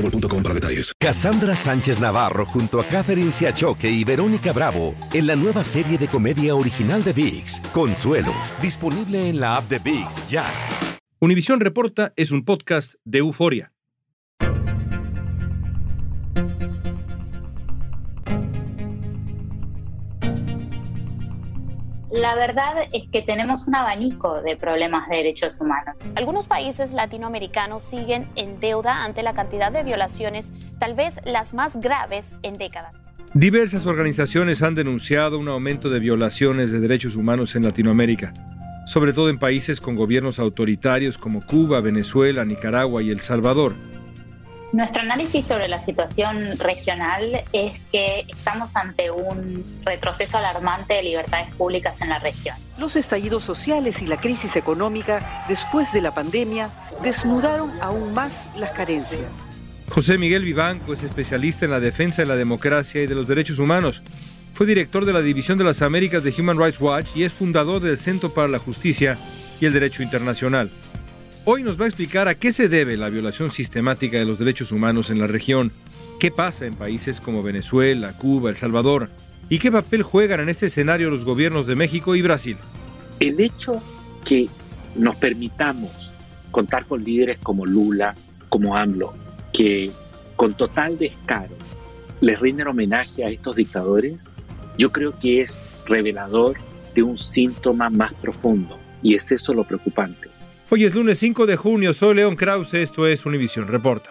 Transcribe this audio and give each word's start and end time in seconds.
boostmobile.com 0.00 0.42
para 0.42 0.54
detalles. 0.54 0.92
Cassandra 0.98 1.56
Sánchez 1.56 2.00
Navarro 2.00 2.46
junto 2.46 2.80
a 2.80 2.84
Catherine 2.84 3.30
Siachoque 3.30 3.90
y 3.90 4.04
Verónica 4.04 4.52
Bravo 4.52 4.94
en 5.12 5.26
la 5.26 5.36
nueva 5.36 5.64
serie 5.64 5.98
de 5.98 6.08
comedia 6.08 6.54
original 6.54 7.02
de 7.02 7.12
VIX, 7.12 7.60
Consuelo, 7.72 8.32
disponible 8.60 9.28
en 9.28 9.40
la 9.40 9.56
app 9.56 9.68
de 9.68 9.78
VIX 9.78 10.28
ya. 10.28 10.44
Univisión 11.20 11.60
Reporta 11.60 12.12
es 12.16 12.30
un 12.30 12.44
podcast 12.44 12.94
de 13.04 13.18
euforia. 13.18 13.72
La 22.18 22.34
verdad 22.34 22.88
es 22.92 23.08
que 23.12 23.22
tenemos 23.22 23.68
un 23.68 23.76
abanico 23.76 24.42
de 24.42 24.56
problemas 24.56 25.08
de 25.08 25.18
derechos 25.18 25.60
humanos. 25.60 25.94
Algunos 26.16 26.48
países 26.48 26.92
latinoamericanos 26.92 27.84
siguen 27.84 28.26
en 28.34 28.58
deuda 28.58 29.04
ante 29.04 29.22
la 29.22 29.34
cantidad 29.34 29.70
de 29.70 29.84
violaciones, 29.84 30.50
tal 30.80 30.94
vez 30.94 31.20
las 31.24 31.54
más 31.54 31.76
graves 31.76 32.34
en 32.42 32.54
décadas. 32.54 32.92
Diversas 33.34 33.86
organizaciones 33.86 34.62
han 34.62 34.74
denunciado 34.74 35.38
un 35.38 35.46
aumento 35.46 35.90
de 35.90 36.00
violaciones 36.00 36.72
de 36.72 36.80
derechos 36.80 37.14
humanos 37.14 37.54
en 37.54 37.62
Latinoamérica, 37.62 38.32
sobre 38.84 39.12
todo 39.12 39.28
en 39.28 39.38
países 39.38 39.80
con 39.80 39.94
gobiernos 39.94 40.40
autoritarios 40.40 41.18
como 41.18 41.46
Cuba, 41.46 41.80
Venezuela, 41.80 42.44
Nicaragua 42.44 43.00
y 43.00 43.10
El 43.10 43.20
Salvador. 43.20 43.76
Nuestro 44.72 45.00
análisis 45.00 45.46
sobre 45.46 45.66
la 45.66 45.82
situación 45.82 46.58
regional 46.58 47.42
es 47.54 47.80
que 47.90 48.26
estamos 48.28 48.76
ante 48.76 49.10
un 49.10 49.64
retroceso 49.82 50.36
alarmante 50.36 50.92
de 50.92 51.02
libertades 51.04 51.54
públicas 51.54 52.02
en 52.02 52.10
la 52.10 52.18
región. 52.18 52.54
Los 52.76 52.94
estallidos 52.94 53.42
sociales 53.42 54.02
y 54.02 54.06
la 54.06 54.20
crisis 54.20 54.56
económica 54.56 55.44
después 55.48 55.90
de 55.94 56.02
la 56.02 56.12
pandemia 56.12 56.68
desnudaron 57.02 57.72
aún 57.80 58.12
más 58.12 58.46
las 58.56 58.72
carencias. 58.72 59.30
José 59.88 60.18
Miguel 60.18 60.44
Vivanco 60.44 60.92
es 60.92 61.02
especialista 61.02 61.64
en 61.64 61.70
la 61.70 61.80
defensa 61.80 62.20
de 62.20 62.28
la 62.28 62.36
democracia 62.36 63.02
y 63.02 63.06
de 63.06 63.14
los 63.14 63.26
derechos 63.26 63.58
humanos. 63.58 64.02
Fue 64.52 64.66
director 64.66 65.06
de 65.06 65.14
la 65.14 65.22
División 65.22 65.56
de 65.56 65.64
las 65.64 65.80
Américas 65.80 66.24
de 66.24 66.34
Human 66.38 66.58
Rights 66.58 66.80
Watch 66.80 67.16
y 67.16 67.24
es 67.24 67.32
fundador 67.32 67.80
del 67.80 67.96
Centro 67.96 68.34
para 68.34 68.48
la 68.48 68.58
Justicia 68.58 69.16
y 69.60 69.64
el 69.64 69.72
Derecho 69.72 70.02
Internacional. 70.02 70.70
Hoy 71.50 71.62
nos 71.62 71.80
va 71.80 71.86
a 71.86 71.88
explicar 71.88 72.28
a 72.28 72.34
qué 72.34 72.52
se 72.52 72.68
debe 72.68 72.98
la 72.98 73.08
violación 73.08 73.50
sistemática 73.50 74.18
de 74.18 74.26
los 74.26 74.38
derechos 74.38 74.70
humanos 74.70 75.08
en 75.08 75.18
la 75.18 75.26
región, 75.26 75.72
qué 76.20 76.30
pasa 76.30 76.66
en 76.66 76.74
países 76.74 77.22
como 77.22 77.42
Venezuela, 77.42 78.12
Cuba, 78.18 78.50
El 78.50 78.56
Salvador, 78.56 79.08
y 79.48 79.58
qué 79.58 79.72
papel 79.72 80.02
juegan 80.02 80.40
en 80.40 80.50
este 80.50 80.66
escenario 80.66 81.08
los 81.08 81.24
gobiernos 81.24 81.66
de 81.66 81.74
México 81.74 82.14
y 82.14 82.20
Brasil. 82.20 82.58
El 83.18 83.40
hecho 83.40 83.82
que 84.26 84.50
nos 84.94 85.16
permitamos 85.16 86.12
contar 86.50 86.84
con 86.84 87.02
líderes 87.02 87.38
como 87.38 87.64
Lula, 87.64 88.14
como 88.50 88.76
AMLO, 88.76 89.14
que 89.54 89.90
con 90.36 90.52
total 90.52 90.98
descaro 90.98 91.56
les 92.20 92.38
rinden 92.38 92.66
homenaje 92.66 93.24
a 93.24 93.30
estos 93.30 93.56
dictadores, 93.56 94.36
yo 94.76 94.92
creo 94.92 95.18
que 95.18 95.40
es 95.40 95.62
revelador 95.86 96.58
de 96.94 97.04
un 97.04 97.16
síntoma 97.16 97.88
más 97.88 98.12
profundo, 98.12 98.76
y 99.02 99.14
es 99.14 99.32
eso 99.32 99.54
lo 99.54 99.64
preocupante 99.64 100.27
Hoy 100.70 100.84
es 100.84 100.94
lunes 100.94 101.18
5 101.20 101.46
de 101.46 101.56
junio, 101.56 101.94
soy 101.94 102.16
León 102.16 102.36
Krause, 102.36 102.74
esto 102.74 103.06
es 103.06 103.24
Univisión 103.24 103.68
Reporta. 103.68 104.10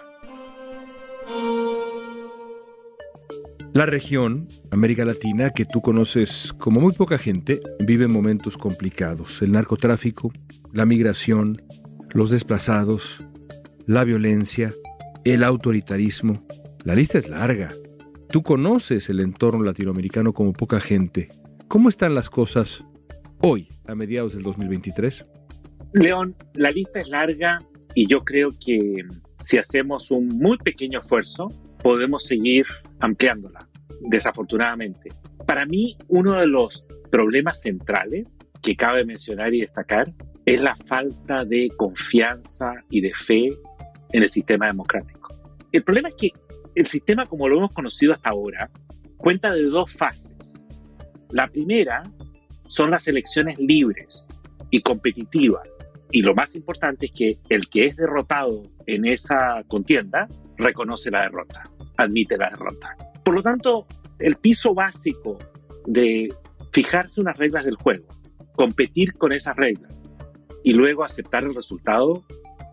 La 3.73 3.85
región, 3.85 4.47
América 4.72 5.06
Latina, 5.06 5.51
que 5.51 5.66
tú 5.66 5.81
conoces 5.81 6.51
como 6.57 6.81
muy 6.81 6.94
poca 6.94 7.19
gente, 7.19 7.62
vive 7.79 8.07
momentos 8.07 8.57
complicados. 8.57 9.40
El 9.44 9.51
narcotráfico, 9.51 10.34
la 10.73 10.88
migración, 10.88 11.62
los 12.09 12.31
desplazados, 12.31 13.23
la 13.85 14.03
violencia, 14.03 14.73
el 15.25 15.44
autoritarismo. 15.44 16.44
La 16.84 16.96
lista 16.96 17.19
es 17.19 17.29
larga. 17.29 17.72
Tú 18.31 18.41
conoces 18.41 19.09
el 19.09 19.19
entorno 19.19 19.63
latinoamericano 19.63 20.34
como 20.34 20.53
poca 20.53 20.79
gente. 20.79 21.29
¿Cómo 21.67 21.88
están 21.88 22.16
las 22.16 22.31
cosas 22.31 22.84
hoy, 23.41 23.67
a 23.85 23.94
mediados 23.94 24.34
del 24.34 24.41
2023? 24.41 25.23
León, 25.93 26.35
la 26.53 26.71
lista 26.71 26.99
es 26.99 27.09
larga 27.09 27.61
y 27.95 28.07
yo 28.07 28.23
creo 28.23 28.51
que 28.63 29.03
si 29.39 29.57
hacemos 29.57 30.11
un 30.11 30.27
muy 30.27 30.57
pequeño 30.57 30.99
esfuerzo, 30.99 31.51
podemos 31.81 32.25
seguir 32.25 32.65
ampliándola, 32.99 33.67
desafortunadamente. 34.01 35.09
Para 35.45 35.65
mí, 35.65 35.97
uno 36.07 36.33
de 36.33 36.47
los 36.47 36.85
problemas 37.09 37.61
centrales 37.61 38.35
que 38.61 38.75
cabe 38.75 39.05
mencionar 39.05 39.53
y 39.53 39.61
destacar 39.61 40.11
es 40.45 40.61
la 40.61 40.75
falta 40.75 41.45
de 41.45 41.69
confianza 41.77 42.73
y 42.89 43.01
de 43.01 43.13
fe 43.13 43.47
en 44.11 44.23
el 44.23 44.29
sistema 44.29 44.67
democrático. 44.67 45.29
El 45.71 45.83
problema 45.83 46.09
es 46.09 46.15
que 46.15 46.31
el 46.75 46.87
sistema 46.87 47.25
como 47.25 47.47
lo 47.47 47.57
hemos 47.57 47.73
conocido 47.73 48.13
hasta 48.13 48.29
ahora 48.29 48.69
cuenta 49.17 49.53
de 49.53 49.63
dos 49.63 49.91
fases. 49.91 50.67
La 51.31 51.47
primera 51.47 52.03
son 52.67 52.91
las 52.91 53.07
elecciones 53.07 53.57
libres 53.57 54.27
y 54.69 54.81
competitivas 54.81 55.67
y 56.12 56.22
lo 56.22 56.34
más 56.34 56.56
importante 56.56 57.07
es 57.07 57.12
que 57.12 57.38
el 57.50 57.69
que 57.69 57.85
es 57.85 57.95
derrotado 57.97 58.63
en 58.85 59.06
esa 59.06 59.63
contienda 59.68 60.28
reconoce 60.57 61.12
la 61.12 61.23
derrota, 61.23 61.63
admite 61.97 62.38
la 62.38 62.50
derrota. 62.50 62.95
Por 63.23 63.35
lo 63.35 63.44
tanto, 63.44 63.85
el 64.19 64.38
piso 64.38 64.73
básico 64.73 65.38
de 65.85 66.34
fijarse 66.72 67.22
unas 67.22 67.38
reglas 67.38 67.66
del 67.66 67.75
juego, 67.75 68.07
competir 68.56 69.13
con 69.13 69.34
esas 69.34 69.56
reglas 69.56 70.16
y 70.63 70.73
luego 70.73 71.03
aceptar 71.03 71.44
el 71.44 71.53
resultado 71.53 72.23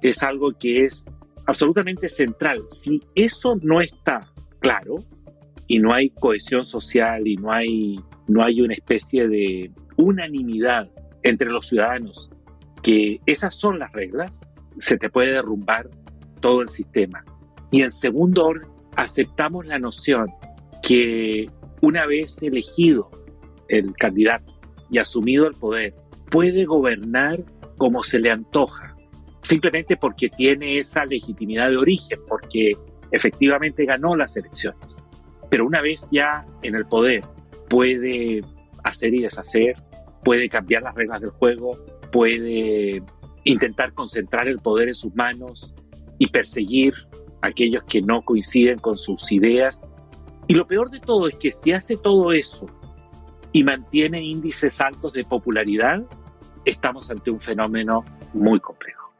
es 0.00 0.22
algo 0.22 0.52
que 0.52 0.84
es 0.84 1.06
absolutamente 1.46 2.08
central. 2.08 2.62
Si 2.68 3.02
eso 3.14 3.56
no 3.62 3.80
está 3.80 4.32
claro 4.60 4.96
y 5.66 5.78
no 5.78 5.92
hay 5.92 6.10
cohesión 6.10 6.64
social 6.64 7.26
y 7.26 7.36
no 7.36 7.52
hay, 7.52 7.96
no 8.28 8.44
hay 8.44 8.60
una 8.60 8.74
especie 8.74 9.28
de 9.28 9.70
unanimidad 9.96 10.90
entre 11.22 11.50
los 11.50 11.68
ciudadanos 11.68 12.30
que 12.84 13.18
esas 13.24 13.54
son 13.56 13.78
las 13.78 13.90
reglas, 13.92 14.42
se 14.78 14.98
te 14.98 15.08
puede 15.08 15.32
derrumbar 15.32 15.88
todo 16.40 16.60
el 16.60 16.68
sistema. 16.68 17.24
Y 17.70 17.82
en 17.82 17.90
segundo 17.90 18.44
orden, 18.44 18.68
aceptamos 18.94 19.66
la 19.66 19.78
noción 19.78 20.26
que 20.82 21.50
una 21.80 22.06
vez 22.06 22.42
elegido 22.42 23.10
el 23.68 23.94
candidato 23.94 24.52
y 24.90 24.98
asumido 24.98 25.46
el 25.46 25.54
poder, 25.54 25.94
puede 26.30 26.66
gobernar 26.66 27.42
como 27.78 28.04
se 28.04 28.20
le 28.20 28.30
antoja, 28.30 28.94
simplemente 29.42 29.96
porque 29.96 30.28
tiene 30.28 30.76
esa 30.76 31.06
legitimidad 31.06 31.70
de 31.70 31.78
origen, 31.78 32.18
porque 32.28 32.74
efectivamente 33.12 33.86
ganó 33.86 34.14
las 34.14 34.36
elecciones. 34.36 35.06
Pero 35.48 35.66
una 35.66 35.80
vez 35.80 36.06
ya 36.12 36.44
en 36.62 36.74
el 36.74 36.84
poder, 36.84 37.24
puede 37.70 38.42
hacer 38.84 39.14
y 39.14 39.22
deshacer, 39.22 39.76
puede 40.22 40.50
cambiar 40.50 40.82
las 40.82 40.94
reglas 40.94 41.22
del 41.22 41.30
juego, 41.30 41.78
puede 42.14 43.02
intentar 43.42 43.92
concentrar 43.92 44.46
el 44.46 44.60
poder 44.60 44.86
en 44.86 44.94
sus 44.94 45.12
manos 45.16 45.74
y 46.16 46.28
perseguir 46.28 46.94
a 47.42 47.48
aquellos 47.48 47.82
que 47.88 48.02
no 48.02 48.22
coinciden 48.22 48.78
con 48.78 48.96
sus 48.96 49.32
ideas. 49.32 49.84
Y 50.46 50.54
lo 50.54 50.64
peor 50.64 50.90
de 50.90 51.00
todo 51.00 51.26
es 51.26 51.34
que 51.34 51.50
si 51.50 51.72
hace 51.72 51.96
todo 51.96 52.32
eso 52.32 52.66
y 53.50 53.64
mantiene 53.64 54.22
índices 54.22 54.80
altos 54.80 55.12
de 55.12 55.24
popularidad, 55.24 56.04
estamos 56.64 57.10
ante 57.10 57.32
un 57.32 57.40
fenómeno 57.40 58.04
muy 58.32 58.60
complejo. 58.60 59.12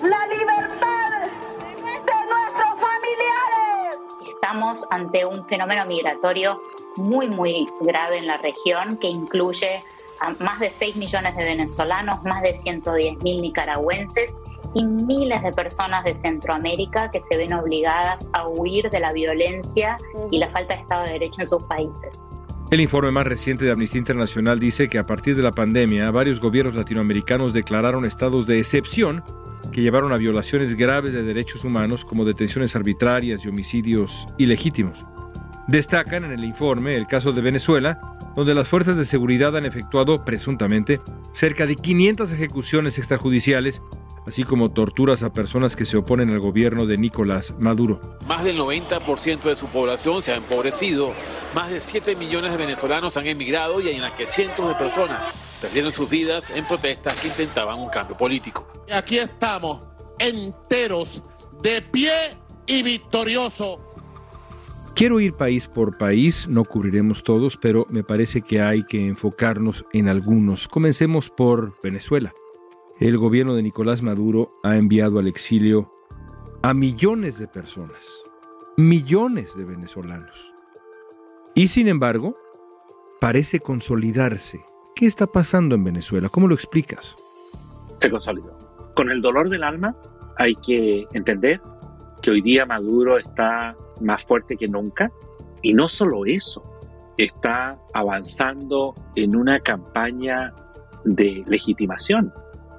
La 0.00 0.26
libertad 0.26 1.28
de 1.66 2.28
nuestros 2.30 2.80
familiares. 2.80 3.98
Estamos 4.26 4.86
ante 4.90 5.26
un 5.26 5.46
fenómeno 5.46 5.84
migratorio 5.84 6.62
muy, 6.96 7.28
muy 7.28 7.66
grave 7.82 8.16
en 8.16 8.26
la 8.26 8.38
región 8.38 8.96
que 8.96 9.08
incluye 9.08 9.82
a 10.20 10.30
más 10.42 10.60
de 10.60 10.70
6 10.70 10.96
millones 10.96 11.36
de 11.36 11.44
venezolanos, 11.44 12.22
más 12.24 12.42
de 12.42 12.58
110 12.58 13.22
mil 13.22 13.42
nicaragüenses 13.42 14.36
y 14.74 14.84
miles 14.84 15.42
de 15.42 15.52
personas 15.52 16.04
de 16.04 16.16
Centroamérica 16.16 17.10
que 17.10 17.20
se 17.22 17.36
ven 17.36 17.52
obligadas 17.54 18.28
a 18.32 18.46
huir 18.46 18.90
de 18.90 19.00
la 19.00 19.12
violencia 19.12 19.96
y 20.30 20.38
la 20.38 20.50
falta 20.50 20.74
de 20.74 20.80
Estado 20.82 21.04
de 21.04 21.12
Derecho 21.12 21.40
en 21.40 21.46
sus 21.46 21.62
países. 21.64 22.18
El 22.70 22.80
informe 22.80 23.12
más 23.12 23.26
reciente 23.26 23.64
de 23.64 23.70
Amnistía 23.70 24.00
Internacional 24.00 24.58
dice 24.58 24.88
que 24.88 24.98
a 24.98 25.06
partir 25.06 25.36
de 25.36 25.42
la 25.42 25.52
pandemia, 25.52 26.10
varios 26.10 26.40
gobiernos 26.40 26.74
latinoamericanos 26.74 27.52
declararon 27.52 28.04
estados 28.04 28.46
de 28.48 28.58
excepción 28.58 29.22
que 29.70 29.82
llevaron 29.82 30.12
a 30.12 30.16
violaciones 30.16 30.74
graves 30.74 31.12
de 31.12 31.22
derechos 31.22 31.64
humanos 31.64 32.04
como 32.04 32.24
detenciones 32.24 32.74
arbitrarias 32.74 33.44
y 33.44 33.48
homicidios 33.48 34.26
ilegítimos. 34.36 35.06
Destacan 35.68 36.24
en 36.24 36.32
el 36.32 36.44
informe 36.44 36.96
el 36.96 37.06
caso 37.06 37.32
de 37.32 37.40
Venezuela, 37.40 38.16
donde 38.36 38.54
las 38.54 38.68
fuerzas 38.68 38.96
de 38.96 39.04
seguridad 39.04 39.56
han 39.56 39.66
efectuado, 39.66 40.24
presuntamente, 40.24 41.00
cerca 41.32 41.66
de 41.66 41.76
500 41.76 42.32
ejecuciones 42.32 42.98
extrajudiciales 42.98 43.82
así 44.26 44.44
como 44.44 44.70
torturas 44.70 45.22
a 45.22 45.32
personas 45.32 45.76
que 45.76 45.84
se 45.84 45.96
oponen 45.96 46.30
al 46.30 46.40
gobierno 46.40 46.84
de 46.86 46.98
Nicolás 46.98 47.54
Maduro. 47.58 48.00
Más 48.26 48.44
del 48.44 48.58
90% 48.58 49.42
de 49.42 49.56
su 49.56 49.68
población 49.68 50.20
se 50.20 50.32
ha 50.32 50.36
empobrecido, 50.36 51.12
más 51.54 51.70
de 51.70 51.80
7 51.80 52.16
millones 52.16 52.50
de 52.50 52.58
venezolanos 52.58 53.16
han 53.16 53.26
emigrado 53.26 53.80
y 53.80 53.88
en 53.88 54.02
las 54.02 54.12
que 54.12 54.26
cientos 54.26 54.68
de 54.68 54.74
personas 54.74 55.32
perdieron 55.60 55.92
sus 55.92 56.10
vidas 56.10 56.50
en 56.50 56.66
protestas 56.66 57.14
que 57.14 57.28
intentaban 57.28 57.78
un 57.78 57.88
cambio 57.88 58.16
político. 58.16 58.66
Aquí 58.92 59.18
estamos, 59.18 59.80
enteros, 60.18 61.22
de 61.62 61.82
pie 61.82 62.36
y 62.66 62.82
victorioso. 62.82 63.85
Quiero 64.96 65.20
ir 65.20 65.34
país 65.34 65.68
por 65.68 65.98
país, 65.98 66.48
no 66.48 66.64
cubriremos 66.64 67.22
todos, 67.22 67.56
pero 67.56 67.86
me 67.90 68.02
parece 68.02 68.42
que 68.42 68.60
hay 68.60 68.82
que 68.82 69.06
enfocarnos 69.06 69.84
en 69.92 70.08
algunos. 70.08 70.66
Comencemos 70.66 71.30
por 71.30 71.80
Venezuela 71.82 72.32
el 72.98 73.18
gobierno 73.18 73.54
de 73.54 73.62
Nicolás 73.62 74.00
Maduro 74.00 74.58
ha 74.62 74.76
enviado 74.76 75.18
al 75.18 75.26
exilio 75.26 75.92
a 76.62 76.72
millones 76.72 77.38
de 77.38 77.46
personas, 77.46 78.06
millones 78.78 79.54
de 79.54 79.64
venezolanos. 79.64 80.50
Y 81.54 81.68
sin 81.68 81.88
embargo, 81.88 82.38
parece 83.20 83.60
consolidarse. 83.60 84.64
¿Qué 84.94 85.04
está 85.04 85.26
pasando 85.26 85.74
en 85.74 85.84
Venezuela? 85.84 86.30
¿Cómo 86.30 86.48
lo 86.48 86.54
explicas? 86.54 87.16
Se 87.98 88.10
consolidó. 88.10 88.58
Con 88.94 89.10
el 89.10 89.20
dolor 89.20 89.50
del 89.50 89.62
alma 89.62 89.94
hay 90.38 90.54
que 90.56 91.06
entender 91.12 91.60
que 92.22 92.30
hoy 92.30 92.40
día 92.40 92.64
Maduro 92.64 93.18
está 93.18 93.76
más 94.00 94.24
fuerte 94.24 94.56
que 94.56 94.68
nunca. 94.68 95.10
Y 95.62 95.74
no 95.74 95.88
solo 95.88 96.26
eso, 96.26 96.62
está 97.16 97.78
avanzando 97.94 98.94
en 99.14 99.36
una 99.36 99.60
campaña 99.60 100.54
de 101.04 101.44
legitimación 101.46 102.32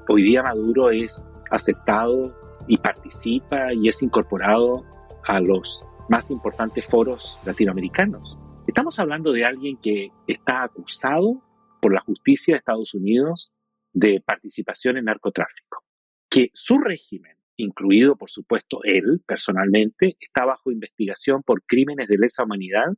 hoy 0.10 0.24
día 0.24 0.44
Maduro 0.44 0.90
es 0.90 1.44
aceptado 1.52 2.34
y 2.68 2.78
participa 2.78 3.74
y 3.74 3.90
es 3.90 4.02
incorporado 4.02 4.86
a 5.26 5.40
los 5.40 5.86
más 6.10 6.32
importantes 6.32 6.86
foros 6.86 7.38
latinoamericanos. 7.46 8.38
Estamos 8.66 9.00
hablando 9.00 9.32
de 9.32 9.46
alguien 9.46 9.78
que 9.78 10.12
está 10.28 10.64
acusado 10.64 11.42
por 11.82 11.94
la 11.94 12.02
justicia 12.02 12.54
de 12.54 12.60
Estados 12.60 12.94
Unidos 12.94 13.52
de 13.94 14.22
participación 14.26 14.98
en 14.98 15.06
narcotráfico, 15.06 15.84
que 16.30 16.50
su 16.54 16.78
régimen, 16.78 17.38
incluido 17.58 18.16
por 18.16 18.30
supuesto 18.30 18.80
él 18.84 19.22
personalmente, 19.26 20.16
está 20.20 20.46
bajo 20.46 20.72
investigación 20.72 21.44
por 21.44 21.64
crímenes 21.64 22.08
de 22.08 22.18
lesa 22.18 22.44
humanidad 22.44 22.94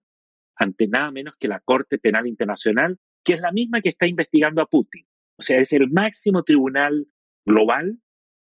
ante 0.56 0.88
nada 0.88 1.12
menos 1.12 1.36
que 1.40 1.48
la 1.48 1.62
Corte 1.62 1.98
Penal 1.98 2.28
Internacional, 2.28 3.00
que 3.24 3.34
es 3.34 3.42
la 3.42 3.52
misma 3.52 3.82
que 3.82 3.90
está 3.90 4.08
investigando 4.08 4.62
a 4.62 4.68
Putin. 4.68 5.06
O 5.38 5.42
sea, 5.42 5.60
es 5.60 5.72
el 5.72 5.90
máximo 5.90 6.44
tribunal 6.44 7.08
global 7.46 8.00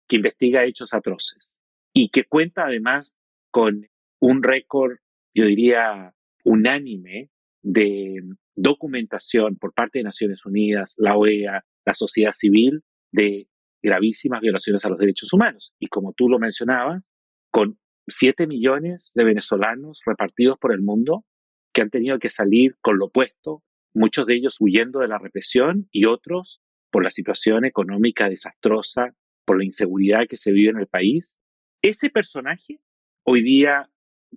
que 0.08 0.16
investiga 0.16 0.64
hechos 0.64 0.94
atroces 0.94 1.58
y 1.92 2.08
que 2.08 2.24
cuenta 2.24 2.64
además 2.64 3.18
con 3.50 3.86
un 4.18 4.42
récord, 4.42 4.96
yo 5.34 5.44
diría, 5.44 6.14
unánime 6.44 7.30
de 7.62 8.22
documentación 8.54 9.56
por 9.56 9.74
parte 9.74 9.98
de 9.98 10.04
Naciones 10.04 10.46
Unidas, 10.46 10.94
la 10.96 11.16
OEA, 11.16 11.64
la 11.84 11.94
sociedad 11.94 12.32
civil, 12.32 12.82
de 13.12 13.48
gravísimas 13.87 14.41
violaciones 14.41 14.85
a 14.85 14.88
los 14.88 14.99
derechos 14.99 15.33
humanos. 15.33 15.73
Y 15.79 15.87
como 15.87 16.12
tú 16.12 16.29
lo 16.29 16.41
mencionabas, 16.41 17.15
con 17.53 17.79
7 18.09 18.47
millones 18.49 19.12
de 19.15 19.25
venezolanos 19.25 20.00
repartidos 20.05 20.59
por 20.59 20.73
el 20.73 20.83
mundo 20.83 21.25
que 21.73 21.83
han 21.83 21.91
tenido 21.91 22.19
que 22.19 22.29
salir 22.29 22.77
con 22.81 22.99
lo 22.99 23.06
opuesto, 23.06 23.62
muchos 23.94 24.27
de 24.27 24.35
ellos 24.35 24.56
huyendo 24.61 25.00
de 25.00 25.09
la 25.09 25.19
represión 25.19 25.88
y 25.93 26.06
otros 26.06 26.61
por 26.91 27.05
la 27.05 27.11
situación 27.11 27.65
económica 27.65 28.29
desastrosa, 28.29 29.15
por 29.44 29.59
la 29.59 29.65
inseguridad 29.65 30.27
que 30.29 30.37
se 30.37 30.50
vive 30.50 30.71
en 30.71 30.79
el 30.79 30.88
país. 30.88 31.38
Ese 31.81 32.11
personaje 32.11 32.81
hoy 33.25 33.43
día 33.43 33.88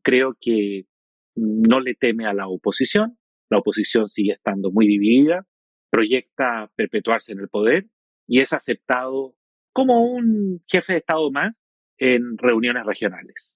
creo 0.04 0.38
que 0.40 0.86
no 1.36 1.80
le 1.80 1.96
teme 1.96 2.28
a 2.28 2.34
la 2.34 2.48
oposición, 2.48 3.18
la 3.50 3.57
oposición 3.57 4.07
sigue 4.07 4.34
estando 4.34 4.72
muy 4.72 4.86
dividida, 4.86 5.48
proyecta 5.90 6.72
perpetuarse 6.75 7.31
en 7.31 7.40
el 7.40 7.50
poder 7.50 7.88
y 8.28 8.42
es 8.42 8.54
aceptado 8.54 9.36
como 9.74 10.04
un 10.04 10.62
jefe 10.68 10.94
de 10.94 11.00
Estado 11.00 11.31
más 11.31 11.63
en 11.98 12.38
reuniones 12.38 12.86
regionales. 12.86 13.56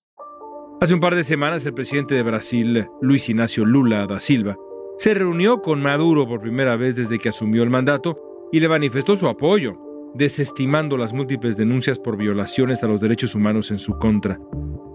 Hace 0.81 0.93
un 0.93 0.99
par 0.99 1.15
de 1.15 1.23
semanas 1.23 1.65
el 1.65 1.73
presidente 1.73 2.15
de 2.15 2.23
Brasil, 2.23 2.87
Luis 3.01 3.29
Ignacio 3.29 3.65
Lula 3.65 4.05
da 4.05 4.19
Silva, 4.19 4.57
se 4.97 5.13
reunió 5.13 5.61
con 5.61 5.81
Maduro 5.81 6.27
por 6.27 6.41
primera 6.41 6.75
vez 6.75 6.95
desde 6.95 7.19
que 7.19 7.29
asumió 7.29 7.63
el 7.63 7.69
mandato 7.69 8.49
y 8.51 8.59
le 8.59 8.69
manifestó 8.69 9.15
su 9.15 9.27
apoyo, 9.27 9.79
desestimando 10.13 10.97
las 10.97 11.13
múltiples 11.13 11.57
denuncias 11.57 11.99
por 11.99 12.17
violaciones 12.17 12.83
a 12.83 12.87
los 12.87 13.01
derechos 13.01 13.33
humanos 13.33 13.71
en 13.71 13.79
su 13.79 13.97
contra. 13.97 14.39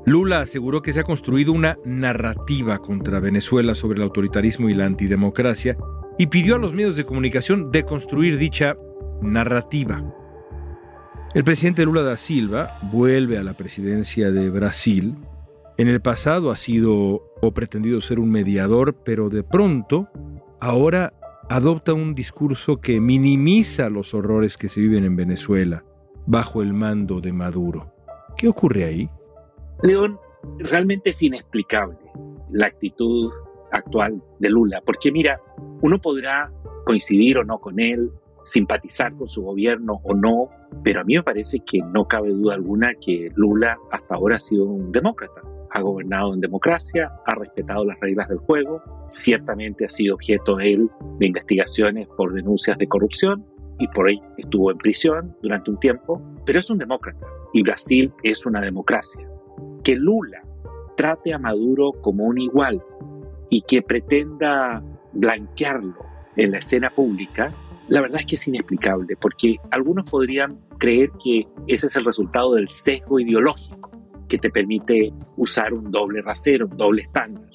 Lula 0.07 0.41
aseguró 0.41 0.81
que 0.81 0.93
se 0.93 1.01
ha 1.01 1.05
construido 1.05 1.53
una 1.53 1.77
narrativa 1.85 2.79
contra 2.79 3.21
Venezuela 3.21 3.75
sobre 3.75 3.97
el 3.97 4.05
autoritarismo 4.05 4.69
y 4.69 4.75
la 4.75 4.87
antidemocracia 4.87 5.77
y 6.19 6.29
pidió 6.29 6.57
a 6.57 6.59
los 6.59 6.73
medios 6.73 6.97
de 6.97 7.05
comunicación 7.05 7.71
deconstruir 7.71 8.39
dicha 8.39 8.77
narrativa. 9.21 10.03
El 11.35 11.45
presidente 11.45 11.85
Lula 11.85 12.03
da 12.03 12.17
Silva 12.17 12.79
vuelve 12.91 13.37
a 13.37 13.45
la 13.45 13.53
presidencia 13.53 14.31
de 14.31 14.49
Brasil. 14.49 15.15
En 15.77 15.87
el 15.87 16.01
pasado 16.01 16.51
ha 16.51 16.57
sido 16.57 17.23
o 17.43 17.53
pretendido 17.53 18.01
ser 18.01 18.19
un 18.19 18.31
mediador, 18.31 18.95
pero 19.05 19.29
de 19.29 19.43
pronto 19.43 20.09
ahora 20.59 21.13
adopta 21.51 21.93
un 21.93 22.15
discurso 22.15 22.81
que 22.81 22.99
minimiza 23.01 23.91
los 23.91 24.15
horrores 24.15 24.57
que 24.57 24.71
se 24.71 24.81
viven 24.81 25.05
en 25.05 25.17
Venezuela 25.17 25.85
bajo 26.27 26.63
el 26.63 26.73
mando 26.73 27.21
de 27.21 27.35
Maduro. 27.35 27.93
¿Qué 28.39 28.49
ocurre 28.49 28.85
ahí? 28.85 29.11
León, 29.83 30.19
realmente 30.59 31.11
es 31.11 31.23
inexplicable 31.23 31.99
la 32.51 32.69
actitud 32.69 33.31
actual 33.71 34.23
de 34.39 34.49
Lula, 34.49 34.81
porque 34.85 35.13
mira, 35.13 35.41
uno 35.83 36.01
podrá 36.01 36.51
coincidir 36.87 37.37
o 37.37 37.45
no 37.45 37.59
con 37.59 37.79
él, 37.81 38.11
simpatizar 38.45 39.15
con 39.15 39.29
su 39.29 39.43
gobierno 39.43 40.01
o 40.05 40.15
no, 40.15 40.51
pero 40.83 41.01
a 41.01 41.05
mí 41.05 41.17
me 41.17 41.23
parece 41.23 41.61
que 41.61 41.81
no 41.83 42.07
cabe 42.07 42.31
duda 42.31 42.55
alguna 42.55 42.93
que 43.01 43.31
Lula 43.35 43.79
hasta 43.91 44.15
ahora 44.15 44.37
ha 44.37 44.41
sido 44.41 44.65
un 44.65 44.93
demócrata 44.93 45.43
ha 45.71 45.81
gobernado 45.81 46.35
en 46.35 46.41
democracia, 46.41 47.13
ha 47.27 47.35
respetado 47.35 47.85
las 47.85 47.99
reglas 48.01 48.29
del 48.29 48.39
juego, 48.39 48.83
ciertamente 49.11 49.85
ha 49.85 49.89
sido 49.89 50.15
objeto 50.15 50.57
de 50.57 50.89
investigaciones 51.21 52.09
por 52.17 52.33
denuncias 52.33 52.79
de 52.79 52.89
corrupción 52.89 53.45
y 53.79 53.89
por 53.89 54.09
ahí 54.09 54.21
estuvo 54.37 54.71
en 54.71 54.79
prisión 54.79 55.37
durante 55.43 55.71
un 55.71 55.79
tiempo, 55.79 56.23
pero 56.45 56.59
es 56.59 56.71
un 56.71 56.79
demócrata 56.79 57.27
y 57.53 57.63
Brasil 57.63 58.13
es 58.23 58.45
una 58.47 58.61
democracia. 58.61 59.29
Que 59.85 59.97
Lula 59.97 60.43
trate 60.97 61.33
a 61.33 61.39
Maduro 61.39 61.93
como 62.01 62.25
un 62.25 62.39
igual 62.39 62.83
y 63.51 63.63
que 63.63 63.83
pretenda 63.83 64.83
blanquearlo 65.13 65.97
en 66.37 66.53
la 66.53 66.59
escena 66.59 66.91
pública, 66.91 67.53
la 67.89 68.03
verdad 68.03 68.21
es 68.21 68.27
que 68.27 68.35
es 68.37 68.49
inexplicable, 68.49 69.17
porque 69.21 69.57
algunos 69.71 70.09
podrían 70.09 70.59
creer 70.79 71.11
que 71.23 71.47
ese 71.67 71.87
es 71.87 71.97
el 71.97 72.05
resultado 72.05 72.55
del 72.55 72.69
sesgo 72.69 73.19
ideológico 73.19 73.91
que 74.29 74.39
te 74.39 74.51
permite 74.51 75.13
usar 75.37 75.73
un 75.73 75.91
doble 75.91 76.21
rasero, 76.23 76.67
un 76.67 76.77
doble 76.77 77.03
estándar, 77.03 77.49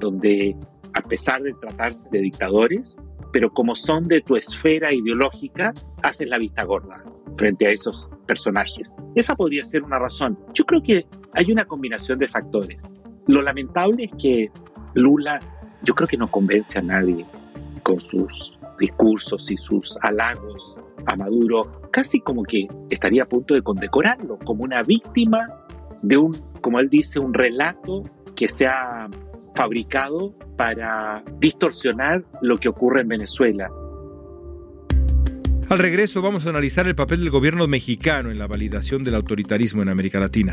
donde 0.00 0.56
a 0.94 1.00
pesar 1.02 1.42
de 1.42 1.52
tratarse 1.54 2.08
de 2.10 2.20
dictadores, 2.20 3.00
pero 3.32 3.50
como 3.50 3.76
son 3.76 4.04
de 4.04 4.22
tu 4.22 4.36
esfera 4.36 4.92
ideológica, 4.92 5.72
haces 6.02 6.28
la 6.28 6.38
vista 6.38 6.64
gorda 6.64 7.04
frente 7.36 7.66
a 7.66 7.70
esos 7.70 8.08
personajes. 8.26 8.94
Esa 9.14 9.36
podría 9.36 9.62
ser 9.62 9.82
una 9.82 9.98
razón. 9.98 10.38
Yo 10.54 10.64
creo 10.64 10.82
que 10.82 11.06
hay 11.34 11.52
una 11.52 11.64
combinación 11.64 12.18
de 12.18 12.28
factores. 12.28 12.90
Lo 13.26 13.42
lamentable 13.42 14.04
es 14.04 14.10
que 14.20 14.50
Lula, 14.94 15.40
yo 15.82 15.94
creo 15.94 16.08
que 16.08 16.16
no 16.16 16.28
convence 16.28 16.78
a 16.78 16.82
nadie 16.82 17.26
con 17.82 18.00
sus 18.00 18.58
discursos 18.78 19.50
y 19.50 19.56
sus 19.56 19.96
halagos 20.02 20.76
a 21.06 21.16
Maduro, 21.16 21.80
casi 21.92 22.20
como 22.20 22.42
que 22.42 22.66
estaría 22.90 23.22
a 23.22 23.26
punto 23.26 23.54
de 23.54 23.62
condecorarlo 23.62 24.38
como 24.38 24.64
una 24.64 24.82
víctima 24.82 25.48
de 26.02 26.16
un, 26.16 26.36
como 26.60 26.80
él 26.80 26.88
dice, 26.88 27.18
un 27.18 27.34
relato 27.34 28.02
que 28.34 28.48
se 28.48 28.66
ha 28.66 29.08
fabricado 29.54 30.34
para 30.56 31.24
distorsionar 31.38 32.24
lo 32.42 32.58
que 32.58 32.68
ocurre 32.68 33.00
en 33.02 33.08
Venezuela. 33.08 33.70
Al 35.68 35.78
regreso 35.78 36.22
vamos 36.22 36.46
a 36.46 36.50
analizar 36.50 36.86
el 36.86 36.94
papel 36.94 37.20
del 37.20 37.30
gobierno 37.30 37.66
mexicano 37.66 38.30
en 38.30 38.38
la 38.38 38.46
validación 38.46 39.02
del 39.02 39.16
autoritarismo 39.16 39.82
en 39.82 39.88
América 39.88 40.20
Latina. 40.20 40.52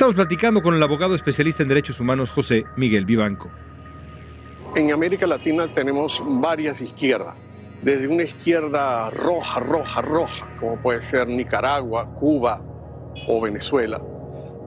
Estamos 0.00 0.14
platicando 0.14 0.62
con 0.62 0.74
el 0.74 0.82
abogado 0.82 1.14
especialista 1.14 1.62
en 1.62 1.68
derechos 1.68 2.00
humanos 2.00 2.30
José 2.30 2.64
Miguel 2.74 3.04
Vivanco. 3.04 3.50
En 4.74 4.90
América 4.92 5.26
Latina 5.26 5.68
tenemos 5.70 6.22
varias 6.24 6.80
izquierdas, 6.80 7.34
desde 7.82 8.08
una 8.08 8.22
izquierda 8.22 9.10
roja, 9.10 9.60
roja, 9.60 10.00
roja, 10.00 10.46
como 10.58 10.80
puede 10.80 11.02
ser 11.02 11.28
Nicaragua, 11.28 12.14
Cuba 12.14 12.62
o 13.26 13.42
Venezuela, 13.42 14.00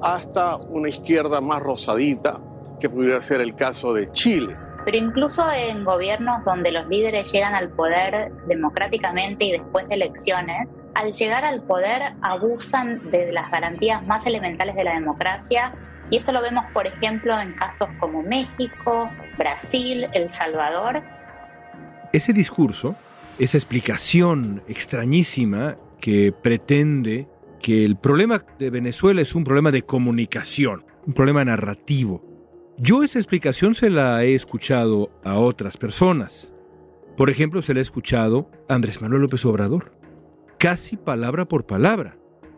hasta 0.04 0.56
una 0.56 0.90
izquierda 0.90 1.42
más 1.42 1.64
rosadita, 1.64 2.40
que 2.80 2.88
pudiera 2.88 3.20
ser 3.20 3.42
el 3.42 3.56
caso 3.56 3.92
de 3.92 4.12
Chile. 4.12 4.56
Pero 4.86 4.98
incluso 4.98 5.52
en 5.52 5.84
gobiernos 5.84 6.46
donde 6.46 6.72
los 6.72 6.88
líderes 6.88 7.32
llegan 7.32 7.56
al 7.56 7.70
poder 7.70 8.32
democráticamente 8.46 9.46
y 9.46 9.54
después 9.54 9.90
de 9.90 9.96
elecciones, 9.96 10.70
al 10.96 11.12
llegar 11.12 11.46
al 11.46 11.64
poder 11.64 12.14
abusan 12.22 13.10
de 13.12 13.32
las 13.32 13.50
garantías 13.52 14.06
más 14.06 14.26
elementales 14.26 14.76
de 14.76 14.84
la 14.84 14.94
democracia 14.94 15.74
y 16.10 16.18
esto 16.18 16.32
lo 16.32 16.42
vemos, 16.42 16.66
por 16.74 16.86
ejemplo, 16.86 17.40
en 17.40 17.54
casos 17.54 17.90
como 18.00 18.22
México, 18.22 19.10
Brasil, 19.38 20.08
El 20.14 20.30
Salvador. 20.30 21.02
Ese 22.12 22.34
discurso, 22.34 22.96
esa 23.40 23.58
explicación 23.58 24.62
extrañísima 24.68 25.78
que 26.00 26.32
pretende 26.32 27.28
que 27.62 27.86
el 27.86 27.96
problema 27.96 28.44
de 28.60 28.70
Venezuela 28.70 29.22
es 29.22 29.34
un 29.34 29.44
problema 29.44 29.72
de 29.72 29.84
comunicación, 29.84 30.86
un 31.08 31.14
problema 31.14 31.44
narrativo. 31.46 32.24
Yo 32.78 33.04
esa 33.04 33.20
explicación 33.20 33.74
se 33.74 33.90
la 33.90 34.24
he 34.24 34.36
escuchado 34.36 35.10
a 35.24 35.36
otras 35.36 35.78
personas. 35.78 36.54
Por 37.16 37.30
ejemplo, 37.30 37.62
se 37.62 37.74
la 37.74 37.80
he 37.80 37.84
escuchado 37.84 38.52
a 38.68 38.76
Andrés 38.76 39.02
Manuel 39.02 39.22
López 39.22 39.46
Obrador 39.46 40.03
casi 40.64 40.96
palabra 40.96 41.44
por 41.44 41.66
palabra. 41.66 42.16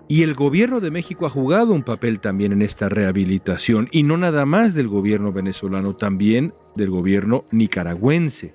Y 0.07 0.21
el 0.21 0.35
gobierno 0.35 0.79
de 0.79 0.91
México 0.91 1.25
ha 1.25 1.29
jugado 1.31 1.73
un 1.73 1.81
papel 1.81 2.19
también 2.19 2.51
en 2.51 2.61
esta 2.61 2.87
rehabilitación, 2.87 3.87
y 3.91 4.03
no 4.03 4.15
nada 4.15 4.45
más 4.45 4.75
del 4.75 4.87
gobierno 4.87 5.31
venezolano, 5.31 5.95
también 5.95 6.53
del 6.75 6.91
gobierno 6.91 7.45
nicaragüense 7.49 8.53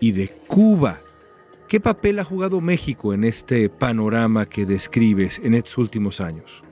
y 0.00 0.10
de 0.10 0.30
Cuba. 0.48 1.02
¿Qué 1.68 1.78
papel 1.78 2.18
ha 2.18 2.24
jugado 2.24 2.60
México 2.60 3.14
en 3.14 3.22
este 3.22 3.68
panorama 3.68 4.46
que 4.46 4.66
describes 4.66 5.40
en 5.44 5.54
estos 5.54 5.78
últimos 5.78 6.20
años? 6.20 6.64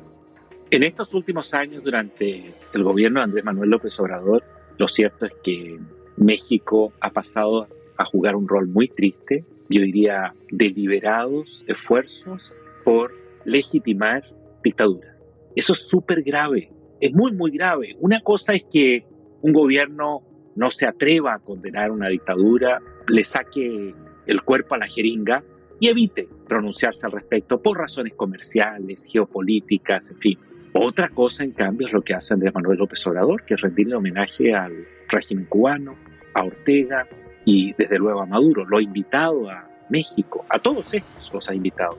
En 0.73 0.83
estos 0.83 1.15
últimos 1.15 1.55
años, 1.55 1.85
durante 1.85 2.53
el 2.73 2.83
gobierno 2.83 3.21
de 3.21 3.25
Andrés 3.27 3.45
Manuel 3.45 3.71
López 3.71 3.97
Obrador, 4.01 4.43
lo 4.77 4.89
cierto 4.89 5.25
es 5.25 5.35
que 5.45 5.79
México 6.17 6.93
ha 7.01 7.11
pasado 7.11 7.69
a 7.97 8.05
jugar 8.05 8.35
un 8.35 8.49
rol 8.49 8.67
muy 8.67 8.89
triste 8.89 9.45
yo 9.69 9.83
diría, 9.83 10.35
deliberados 10.51 11.65
esfuerzos 11.67 12.53
por 12.85 13.13
legitimar 13.45 14.23
dictaduras. 14.63 15.17
Eso 15.55 15.73
es 15.73 15.89
súper 15.89 16.23
grave, 16.23 16.71
es 17.01 17.13
muy, 17.13 17.33
muy 17.33 17.51
grave. 17.51 17.97
Una 18.01 18.21
cosa 18.21 18.55
es 18.55 18.65
que 18.71 19.05
un 19.43 19.53
gobierno 19.53 20.23
no 20.57 20.71
se 20.71 20.87
atreva 20.87 21.35
a 21.35 21.39
condenar 21.39 21.91
una 21.91 22.09
dictadura, 22.09 22.81
le 23.09 23.25
saque 23.25 23.95
el 24.27 24.43
cuerpo 24.43 24.75
a 24.75 24.79
la 24.79 24.89
jeringa 24.89 25.43
y 25.81 25.89
evite 25.89 26.29
pronunciarse 26.49 27.07
al 27.07 27.13
respecto 27.13 27.63
por 27.63 27.79
razones 27.79 28.15
comerciales, 28.15 29.07
geopolíticas, 29.11 30.11
en 30.11 30.19
fin. 30.19 30.39
Otra 30.73 31.09
cosa, 31.09 31.45
en 31.45 31.53
cambio, 31.53 31.87
es 31.87 31.93
lo 31.93 32.03
que 32.03 32.15
hace 32.15 32.35
Andrés 32.35 32.55
Manuel 32.55 32.79
López 32.79 33.07
Obrador, 33.07 33.45
que 33.45 33.55
es 33.55 33.61
rendirle 33.61 33.95
homenaje 33.95 34.55
al 34.55 34.87
régimen 35.09 35.47
cubano, 35.47 35.95
a 36.35 36.45
Ortega, 36.45 37.07
y 37.51 37.73
desde 37.73 37.97
luego 37.97 38.21
a 38.21 38.27
Maduro. 38.27 38.67
Lo 38.67 38.77
ha 38.77 38.83
invitado 38.83 39.49
a 39.49 39.67
México, 39.89 40.45
a 40.51 40.59
todos 40.59 40.93
estos 40.93 41.33
los 41.33 41.49
ha 41.49 41.55
invitado. 41.55 41.97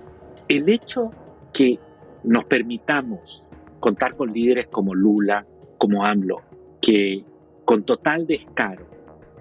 El 0.47 0.69
hecho 0.69 1.09
que 1.51 1.79
nos 2.23 2.45
permitamos 2.45 3.47
contar 3.79 4.15
con 4.15 4.31
líderes 4.31 4.67
como 4.67 4.93
Lula, 4.93 5.47
como 5.79 6.05
AMLO, 6.05 6.43
que 6.79 7.25
con 7.65 7.83
total 7.83 8.27
descaro 8.27 8.85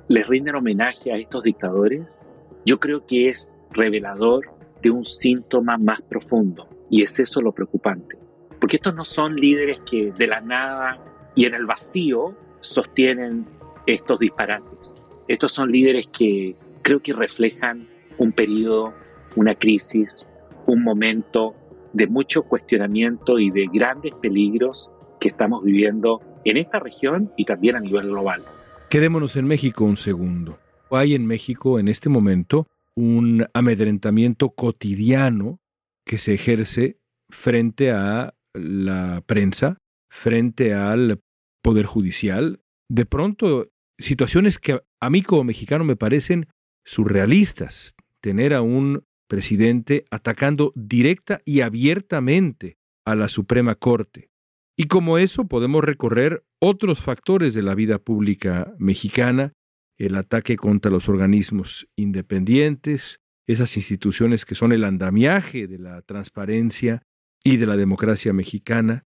les 0.09 0.27
rinden 0.27 0.55
homenaje 0.55 1.13
a 1.13 1.19
estos 1.19 1.43
dictadores, 1.43 2.27
yo 2.65 2.81
creo 2.81 3.05
que 3.05 3.29
es 3.29 3.55
revelador 3.73 4.47
de 4.81 4.91
un 4.91 5.05
síntoma 5.05 5.77
más 5.77 6.01
profundo. 6.01 6.67
Y 6.89 7.03
es 7.03 7.19
eso 7.19 7.43
lo 7.43 7.53
preocupante. 7.53 8.17
Porque 8.59 8.77
estos 8.77 8.95
no 8.95 9.05
son 9.05 9.37
líderes 9.37 9.81
que 9.81 10.11
de 10.13 10.27
la 10.27 10.41
nada 10.41 10.99
y 11.35 11.45
en 11.45 11.53
el 11.53 11.67
vacío 11.67 12.35
sostienen 12.61 13.45
estos 13.87 14.19
disparates. 14.19 15.05
Estos 15.29 15.53
son 15.53 15.71
líderes 15.71 16.09
que 16.09 16.57
creo 16.83 17.01
que 17.01 17.13
reflejan 17.13 17.87
un 18.17 18.33
periodo, 18.33 18.95
una 19.37 19.55
crisis, 19.55 20.31
un 20.67 20.83
momento 20.83 21.55
de 21.93 22.07
mucho 22.07 22.45
cuestionamiento 22.45 23.39
y 23.39 23.51
de 23.51 23.67
grandes 23.73 24.15
peligros 24.15 24.91
que 25.21 25.29
estamos 25.29 25.63
viviendo 25.63 26.23
en 26.45 26.57
esta 26.57 26.81
región 26.81 27.31
y 27.37 27.45
también 27.45 27.77
a 27.77 27.81
nivel 27.81 28.09
global. 28.09 28.45
Quedémonos 28.89 29.37
en 29.37 29.47
México 29.47 29.85
un 29.85 29.99
segundo. 29.99 30.59
Hay 30.91 31.15
en 31.15 31.27
México 31.27 31.79
en 31.79 31.89
este 31.89 32.09
momento 32.09 32.67
un 32.95 33.45
amedrentamiento 33.53 34.51
cotidiano 34.51 35.61
que 36.07 36.17
se 36.17 36.33
ejerce 36.33 36.99
frente 37.29 37.91
a 37.91 38.35
la 38.55 39.23
prensa, 39.27 39.77
frente 40.09 40.73
al 40.73 41.21
Poder 41.63 41.85
Judicial. 41.85 42.61
De 42.89 43.05
pronto 43.05 43.69
situaciones 43.99 44.59
que 44.59 44.81
a 45.01 45.11
mí 45.11 45.23
como 45.23 45.45
mexicano 45.45 45.85
me 45.85 45.97
parecen 45.97 46.49
surrealistas. 46.85 47.95
Tener 48.21 48.55
a 48.55 48.63
un 48.63 49.05
presidente 49.29 50.05
atacando 50.11 50.73
directa 50.75 51.41
y 51.45 51.61
abiertamente 51.61 52.79
a 53.05 53.15
la 53.15 53.29
Suprema 53.29 53.75
Corte. 53.75 54.31
Y 54.77 54.85
como 54.85 55.19
eso 55.19 55.47
podemos 55.49 55.85
recorrer 55.85 56.45
otros 56.61 57.03
factores 57.03 57.55
de 57.55 57.63
la 57.63 57.75
vida 57.75 57.99
pública 57.99 58.75
mexicana, 58.79 59.53
el 59.99 60.15
ataque 60.15 60.57
contra 60.57 60.91
los 60.91 61.09
organismos 61.09 61.89
independientes, 61.97 63.21
esas 63.47 63.77
instituciones 63.77 64.45
que 64.45 64.55
son 64.55 64.73
el 64.73 64.85
andamiaje 64.85 65.67
de 65.67 65.79
la 65.79 66.03
transparencia 66.03 67.03
y 67.43 67.57
de 67.57 67.67
la 67.67 67.77
democracia 67.77 68.33
mexicana. 68.33 69.05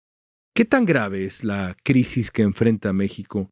¿Qué 0.54 0.64
tan 0.64 0.84
grave 0.84 1.24
es 1.24 1.44
la 1.44 1.76
crisis 1.84 2.30
que 2.30 2.42
enfrenta 2.42 2.92
México 2.92 3.50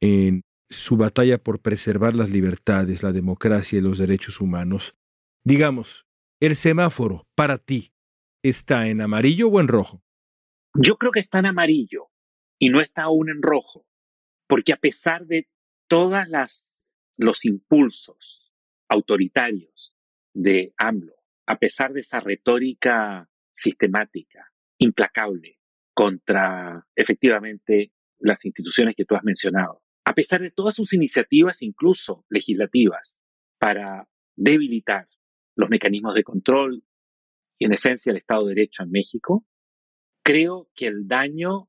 en 0.00 0.42
su 0.74 0.96
batalla 0.96 1.38
por 1.38 1.60
preservar 1.60 2.14
las 2.14 2.30
libertades, 2.30 3.02
la 3.02 3.12
democracia 3.12 3.78
y 3.78 3.82
los 3.82 3.98
derechos 3.98 4.40
humanos. 4.40 4.96
Digamos, 5.44 6.06
el 6.40 6.56
semáforo 6.56 7.26
para 7.34 7.58
ti 7.58 7.92
está 8.42 8.88
en 8.88 9.00
amarillo 9.00 9.48
o 9.48 9.60
en 9.60 9.68
rojo? 9.68 10.02
Yo 10.74 10.96
creo 10.96 11.12
que 11.12 11.20
está 11.20 11.38
en 11.38 11.46
amarillo 11.46 12.10
y 12.58 12.68
no 12.68 12.80
está 12.80 13.04
aún 13.04 13.30
en 13.30 13.42
rojo, 13.42 13.86
porque 14.46 14.72
a 14.72 14.76
pesar 14.76 15.26
de 15.26 15.48
todas 15.88 16.28
los 17.16 17.44
impulsos 17.44 18.52
autoritarios 18.88 19.94
de 20.34 20.74
AMLO, 20.76 21.14
a 21.46 21.58
pesar 21.58 21.92
de 21.92 22.00
esa 22.00 22.20
retórica 22.20 23.28
sistemática, 23.52 24.52
implacable 24.78 25.60
contra 25.94 26.86
efectivamente 26.96 27.92
las 28.18 28.44
instituciones 28.44 28.96
que 28.96 29.04
tú 29.04 29.14
has 29.14 29.22
mencionado, 29.22 29.83
a 30.04 30.14
pesar 30.14 30.42
de 30.42 30.50
todas 30.50 30.74
sus 30.74 30.92
iniciativas, 30.92 31.62
incluso 31.62 32.24
legislativas, 32.28 33.20
para 33.58 34.08
debilitar 34.36 35.08
los 35.56 35.70
mecanismos 35.70 36.14
de 36.14 36.24
control 36.24 36.84
y 37.58 37.64
en 37.64 37.72
esencia 37.72 38.10
el 38.10 38.18
Estado 38.18 38.46
de 38.46 38.54
Derecho 38.54 38.82
en 38.82 38.90
México, 38.90 39.46
creo 40.22 40.68
que 40.74 40.86
el 40.86 41.06
daño 41.06 41.68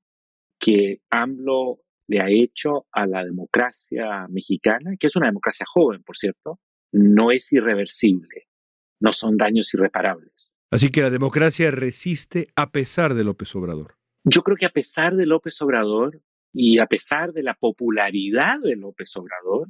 que 0.59 1.01
AMLO 1.09 1.81
le 2.07 2.21
ha 2.21 2.29
hecho 2.29 2.87
a 2.91 3.07
la 3.07 3.23
democracia 3.23 4.27
mexicana, 4.29 4.95
que 4.99 5.07
es 5.07 5.15
una 5.15 5.27
democracia 5.27 5.65
joven, 5.71 6.03
por 6.03 6.17
cierto, 6.17 6.59
no 6.91 7.31
es 7.31 7.51
irreversible, 7.51 8.47
no 8.99 9.11
son 9.11 9.37
daños 9.37 9.73
irreparables. 9.73 10.57
Así 10.71 10.89
que 10.89 11.01
la 11.01 11.09
democracia 11.09 11.71
resiste 11.71 12.47
a 12.55 12.71
pesar 12.71 13.13
de 13.13 13.23
López 13.23 13.55
Obrador. 13.55 13.95
Yo 14.23 14.41
creo 14.43 14.57
que 14.57 14.65
a 14.65 14.71
pesar 14.71 15.15
de 15.15 15.25
López 15.25 15.61
Obrador 15.61 16.21
y 16.57 16.79
a 16.79 16.85
pesar 16.85 17.33
de 17.33 17.43
la 17.43 17.53
popularidad 17.53 18.61
de 18.63 18.77
López 18.77 19.13
Obrador, 19.17 19.67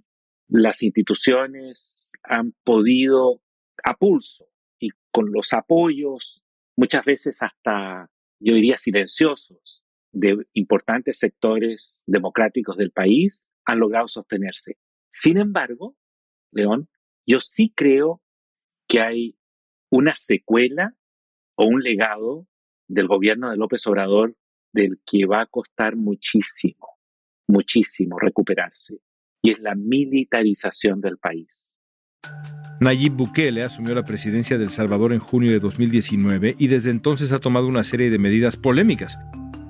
las 0.48 0.84
instituciones 0.84 2.12
han 2.22 2.54
podido 2.64 3.42
a 3.84 3.98
pulso 3.98 4.48
y 4.80 4.90
con 5.12 5.32
los 5.32 5.52
apoyos, 5.54 6.44
muchas 6.78 7.04
veces 7.04 7.42
hasta, 7.42 8.12
yo 8.40 8.54
diría, 8.54 8.78
silenciosos, 8.78 9.84
de 10.12 10.46
importantes 10.54 11.18
sectores 11.18 12.04
democráticos 12.06 12.78
del 12.78 12.92
país, 12.92 13.50
han 13.66 13.80
logrado 13.80 14.08
sostenerse. 14.08 14.78
Sin 15.10 15.38
embargo, 15.38 15.98
León, 16.52 16.88
yo 17.26 17.40
sí 17.40 17.74
creo 17.76 18.22
que 18.88 19.02
hay 19.02 19.38
una 19.90 20.14
secuela 20.14 20.96
o 21.56 21.66
un 21.66 21.82
legado 21.82 22.48
del 22.88 23.08
gobierno 23.08 23.50
de 23.50 23.58
López 23.58 23.88
Obrador 23.88 24.36
del 24.76 25.00
que 25.06 25.26
va 25.26 25.42
a 25.42 25.46
costar 25.46 25.96
muchísimo, 25.96 27.00
muchísimo 27.48 28.20
recuperarse, 28.20 29.00
y 29.42 29.52
es 29.52 29.60
la 29.60 29.74
militarización 29.74 31.00
del 31.00 31.18
país. 31.18 31.74
Nayib 32.82 33.14
Bukele 33.14 33.64
asumió 33.64 33.96
la 33.96 34.04
presidencia 34.04 34.58
de 34.58 34.66
El 34.66 34.70
Salvador 34.70 35.14
en 35.14 35.20
junio 35.20 35.52
de 35.52 35.60
2019 35.60 36.56
y 36.60 36.68
desde 36.68 36.92
entonces 36.92 37.32
ha 37.32 37.40
tomado 37.40 37.68
una 37.68 37.86
serie 37.86 38.10
de 38.10 38.20
medidas 38.20 38.58
polémicas 38.58 39.18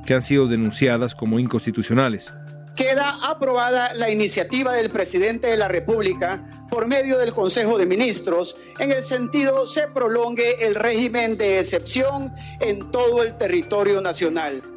que 0.08 0.16
han 0.16 0.24
sido 0.24 0.48
denunciadas 0.48 1.14
como 1.14 1.38
inconstitucionales. 1.38 2.34
Queda 2.76 3.18
aprobada 3.30 3.94
la 3.94 4.10
iniciativa 4.10 4.74
del 4.74 4.90
presidente 4.90 5.48
de 5.48 5.56
la 5.56 5.68
República 5.68 6.46
por 6.70 6.88
medio 6.88 7.18
del 7.20 7.32
Consejo 7.32 7.78
de 7.78 7.86
Ministros 7.86 8.58
en 8.80 8.92
el 8.92 9.04
sentido 9.04 9.68
se 9.68 9.88
prolongue 9.88 10.66
el 10.66 10.76
régimen 10.76 11.38
de 11.38 11.60
excepción 11.60 12.34
en 12.60 12.92
todo 12.92 13.24
el 13.24 13.38
territorio 13.38 14.02
nacional. 14.02 14.75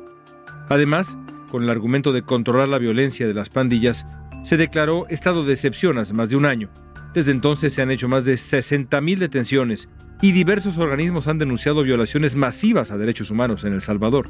Además, 0.68 1.16
con 1.50 1.62
el 1.62 1.70
argumento 1.70 2.12
de 2.12 2.22
controlar 2.22 2.68
la 2.68 2.78
violencia 2.78 3.26
de 3.26 3.34
las 3.34 3.48
pandillas, 3.48 4.06
se 4.42 4.56
declaró 4.56 5.06
estado 5.08 5.44
de 5.44 5.54
excepción 5.54 5.98
hace 5.98 6.14
más 6.14 6.28
de 6.28 6.36
un 6.36 6.46
año. 6.46 6.70
Desde 7.14 7.32
entonces 7.32 7.72
se 7.72 7.82
han 7.82 7.90
hecho 7.90 8.08
más 8.08 8.24
de 8.24 8.34
60.000 8.34 9.18
detenciones 9.18 9.88
y 10.20 10.32
diversos 10.32 10.78
organismos 10.78 11.26
han 11.26 11.38
denunciado 11.38 11.82
violaciones 11.82 12.36
masivas 12.36 12.90
a 12.90 12.96
derechos 12.96 13.30
humanos 13.30 13.64
en 13.64 13.72
El 13.72 13.80
Salvador. 13.80 14.28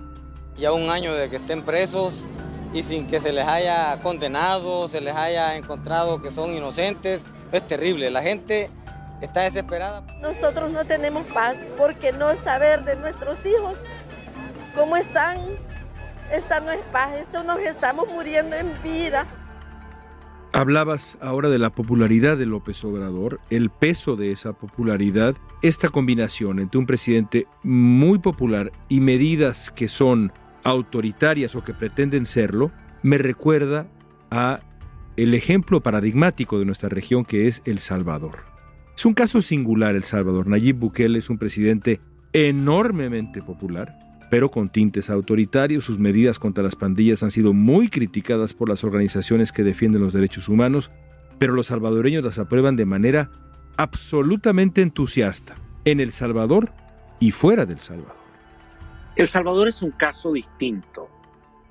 Ya 0.56 0.72
un 0.72 0.90
año 0.90 1.14
de 1.14 1.28
que 1.28 1.36
estén 1.36 1.62
presos 1.62 2.26
y 2.72 2.82
sin 2.82 3.06
que 3.06 3.20
se 3.20 3.32
les 3.32 3.46
haya 3.46 3.98
condenado, 4.00 4.88
se 4.88 5.00
les 5.00 5.16
haya 5.16 5.56
encontrado 5.56 6.20
que 6.20 6.30
son 6.30 6.54
inocentes, 6.54 7.22
es 7.52 7.66
terrible. 7.66 8.10
La 8.10 8.22
gente 8.22 8.70
está 9.20 9.42
desesperada. 9.42 10.04
Nosotros 10.20 10.72
no 10.72 10.84
tenemos 10.84 11.26
paz 11.28 11.66
porque 11.76 12.12
no 12.12 12.34
saber 12.36 12.84
de 12.84 12.96
nuestros 12.96 13.44
hijos 13.46 13.84
cómo 14.74 14.96
están 14.96 15.38
esta 16.32 16.60
no 16.60 16.70
es 16.70 16.82
paz, 16.92 17.18
esto 17.18 17.44
nos 17.44 17.58
estamos 17.58 18.08
muriendo 18.08 18.56
en 18.56 18.70
vida. 18.82 19.26
Hablabas 20.52 21.18
ahora 21.20 21.50
de 21.50 21.58
la 21.58 21.70
popularidad 21.70 22.38
de 22.38 22.46
López 22.46 22.82
Obrador, 22.84 23.40
el 23.50 23.68
peso 23.70 24.16
de 24.16 24.32
esa 24.32 24.54
popularidad, 24.54 25.36
esta 25.62 25.90
combinación 25.90 26.58
entre 26.58 26.78
un 26.78 26.86
presidente 26.86 27.46
muy 27.62 28.18
popular 28.18 28.72
y 28.88 29.00
medidas 29.00 29.70
que 29.70 29.88
son 29.88 30.32
autoritarias 30.64 31.54
o 31.54 31.62
que 31.62 31.74
pretenden 31.74 32.24
serlo, 32.24 32.70
me 33.02 33.18
recuerda 33.18 33.86
a 34.30 34.60
el 35.16 35.34
ejemplo 35.34 35.82
paradigmático 35.82 36.58
de 36.58 36.64
nuestra 36.64 36.88
región 36.88 37.24
que 37.24 37.46
es 37.46 37.60
El 37.64 37.80
Salvador. 37.80 38.44
Es 38.96 39.04
un 39.04 39.14
caso 39.14 39.40
singular 39.40 39.96
El 39.96 40.04
Salvador. 40.04 40.46
Nayib 40.46 40.76
Bukele 40.76 41.18
es 41.18 41.28
un 41.30 41.38
presidente 41.38 42.00
enormemente 42.32 43.42
popular, 43.42 43.98
pero 44.30 44.50
con 44.50 44.68
tintes 44.68 45.10
autoritarios. 45.10 45.84
Sus 45.84 45.98
medidas 45.98 46.38
contra 46.38 46.62
las 46.62 46.76
pandillas 46.76 47.22
han 47.22 47.30
sido 47.30 47.52
muy 47.52 47.88
criticadas 47.88 48.54
por 48.54 48.68
las 48.68 48.84
organizaciones 48.84 49.52
que 49.52 49.64
defienden 49.64 50.02
los 50.02 50.12
derechos 50.12 50.48
humanos, 50.48 50.90
pero 51.38 51.54
los 51.54 51.68
salvadoreños 51.68 52.24
las 52.24 52.38
aprueban 52.38 52.76
de 52.76 52.86
manera 52.86 53.30
absolutamente 53.76 54.82
entusiasta, 54.82 55.54
en 55.84 56.00
El 56.00 56.12
Salvador 56.12 56.72
y 57.20 57.30
fuera 57.30 57.64
del 57.64 57.80
Salvador. 57.80 58.16
El 59.16 59.28
Salvador 59.28 59.68
es 59.68 59.82
un 59.82 59.90
caso 59.92 60.32
distinto, 60.32 61.08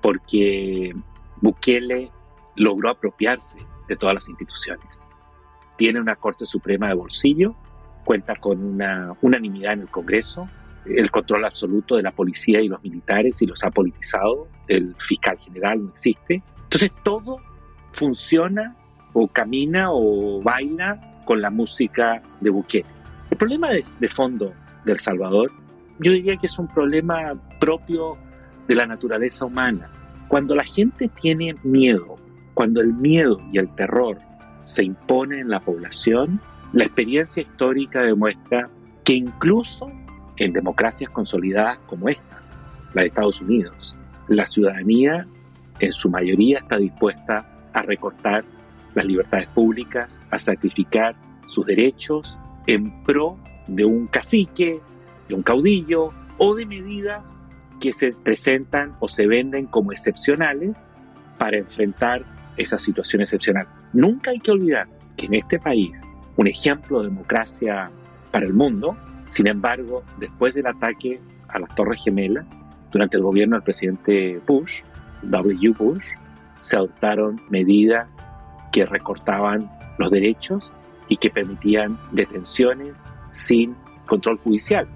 porque 0.02 0.94
Bukele 1.40 2.10
logró 2.56 2.90
apropiarse 2.90 3.58
de 3.88 3.96
todas 3.96 4.14
las 4.14 4.28
instituciones. 4.28 5.06
Tiene 5.76 6.00
una 6.00 6.16
Corte 6.16 6.44
Suprema 6.44 6.88
de 6.88 6.94
bolsillo, 6.94 7.54
cuenta 8.04 8.36
con 8.36 8.62
una 8.62 9.14
unanimidad 9.22 9.74
en 9.74 9.80
el 9.82 9.88
Congreso, 9.88 10.48
el 10.96 11.10
control 11.10 11.44
absoluto 11.44 11.96
de 11.96 12.02
la 12.02 12.12
policía 12.12 12.60
y 12.60 12.68
los 12.68 12.82
militares 12.82 13.40
y 13.42 13.46
los 13.46 13.62
ha 13.64 13.70
politizado, 13.70 14.48
el 14.68 14.94
fiscal 14.98 15.38
general 15.38 15.82
no 15.84 15.90
existe. 15.90 16.42
Entonces 16.64 16.90
todo 17.02 17.38
funciona 17.92 18.76
o 19.12 19.26
camina 19.28 19.88
o 19.90 20.40
baila 20.42 21.22
con 21.24 21.40
la 21.40 21.50
música 21.50 22.22
de 22.40 22.50
Bukele. 22.50 22.86
El 23.30 23.36
problema 23.36 23.70
de, 23.70 23.84
de 24.00 24.08
fondo 24.08 24.52
de 24.84 24.92
El 24.92 24.98
Salvador, 24.98 25.52
yo 26.00 26.12
diría 26.12 26.36
que 26.36 26.46
es 26.46 26.58
un 26.58 26.68
problema 26.68 27.34
propio 27.60 28.16
de 28.66 28.74
la 28.74 28.86
naturaleza 28.86 29.44
humana. 29.44 29.90
Cuando 30.28 30.54
la 30.54 30.64
gente 30.64 31.08
tiene 31.20 31.56
miedo, 31.62 32.16
cuando 32.54 32.80
el 32.80 32.92
miedo 32.92 33.40
y 33.52 33.58
el 33.58 33.74
terror 33.74 34.18
se 34.64 34.84
imponen 34.84 35.40
en 35.40 35.48
la 35.48 35.60
población, 35.60 36.40
la 36.72 36.84
experiencia 36.84 37.42
histórica 37.42 38.02
demuestra 38.02 38.68
que 39.04 39.14
incluso 39.14 39.90
en 40.38 40.52
democracias 40.52 41.10
consolidadas 41.10 41.78
como 41.86 42.08
esta, 42.08 42.40
la 42.94 43.02
de 43.02 43.08
Estados 43.08 43.40
Unidos. 43.40 43.94
La 44.28 44.46
ciudadanía 44.46 45.26
en 45.80 45.92
su 45.92 46.08
mayoría 46.08 46.58
está 46.58 46.76
dispuesta 46.76 47.46
a 47.72 47.82
recortar 47.82 48.44
las 48.94 49.04
libertades 49.04 49.48
públicas, 49.48 50.26
a 50.30 50.38
sacrificar 50.38 51.14
sus 51.46 51.66
derechos 51.66 52.36
en 52.66 53.02
pro 53.04 53.38
de 53.66 53.84
un 53.84 54.06
cacique, 54.06 54.80
de 55.28 55.34
un 55.34 55.42
caudillo 55.42 56.10
o 56.38 56.54
de 56.54 56.66
medidas 56.66 57.42
que 57.80 57.92
se 57.92 58.12
presentan 58.12 58.94
o 59.00 59.08
se 59.08 59.26
venden 59.26 59.66
como 59.66 59.92
excepcionales 59.92 60.92
para 61.38 61.58
enfrentar 61.58 62.24
esa 62.56 62.78
situación 62.78 63.22
excepcional. 63.22 63.68
Nunca 63.92 64.32
hay 64.32 64.40
que 64.40 64.50
olvidar 64.50 64.88
que 65.16 65.26
en 65.26 65.34
este 65.34 65.58
país, 65.58 66.16
un 66.36 66.48
ejemplo 66.48 67.00
de 67.00 67.08
democracia 67.08 67.90
para 68.32 68.46
el 68.46 68.52
mundo 68.52 68.96
sin 69.28 69.46
embargo, 69.46 70.02
después 70.18 70.54
del 70.54 70.66
ataque 70.66 71.20
a 71.48 71.58
las 71.58 71.74
Torres 71.74 72.02
Gemelas, 72.02 72.46
durante 72.90 73.18
el 73.18 73.22
gobierno 73.22 73.56
del 73.56 73.62
presidente 73.62 74.40
Bush, 74.46 74.80
W. 75.22 75.74
Bush, 75.78 76.04
se 76.60 76.76
adoptaron 76.76 77.40
medidas 77.50 78.32
que 78.72 78.86
recortaban 78.86 79.70
los 79.98 80.10
derechos 80.10 80.72
y 81.08 81.18
que 81.18 81.30
permitían 81.30 81.98
detenciones 82.12 83.14
sin 83.32 83.74
control 84.06 84.38
judicial. 84.38 84.88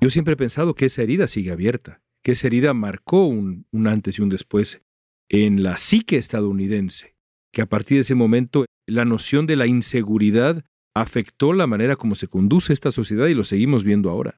Yo 0.00 0.10
siempre 0.10 0.34
he 0.34 0.36
pensado 0.36 0.74
que 0.74 0.86
esa 0.86 1.02
herida 1.02 1.26
sigue 1.26 1.50
abierta, 1.50 2.02
que 2.22 2.32
esa 2.32 2.48
herida 2.48 2.74
marcó 2.74 3.26
un, 3.26 3.66
un 3.72 3.86
antes 3.86 4.18
y 4.18 4.22
un 4.22 4.28
después 4.28 4.82
en 5.30 5.62
la 5.62 5.78
psique 5.78 6.18
estadounidense, 6.18 7.14
que 7.52 7.62
a 7.62 7.66
partir 7.66 7.96
de 7.96 8.02
ese 8.02 8.14
momento 8.14 8.66
la 8.86 9.06
noción 9.06 9.46
de 9.46 9.56
la 9.56 9.66
inseguridad 9.66 10.64
afectó 10.94 11.52
la 11.52 11.66
manera 11.66 11.96
como 11.96 12.14
se 12.14 12.28
conduce 12.28 12.72
esta 12.72 12.90
sociedad 12.90 13.26
y 13.26 13.34
lo 13.34 13.44
seguimos 13.44 13.84
viendo 13.84 14.10
ahora. 14.10 14.34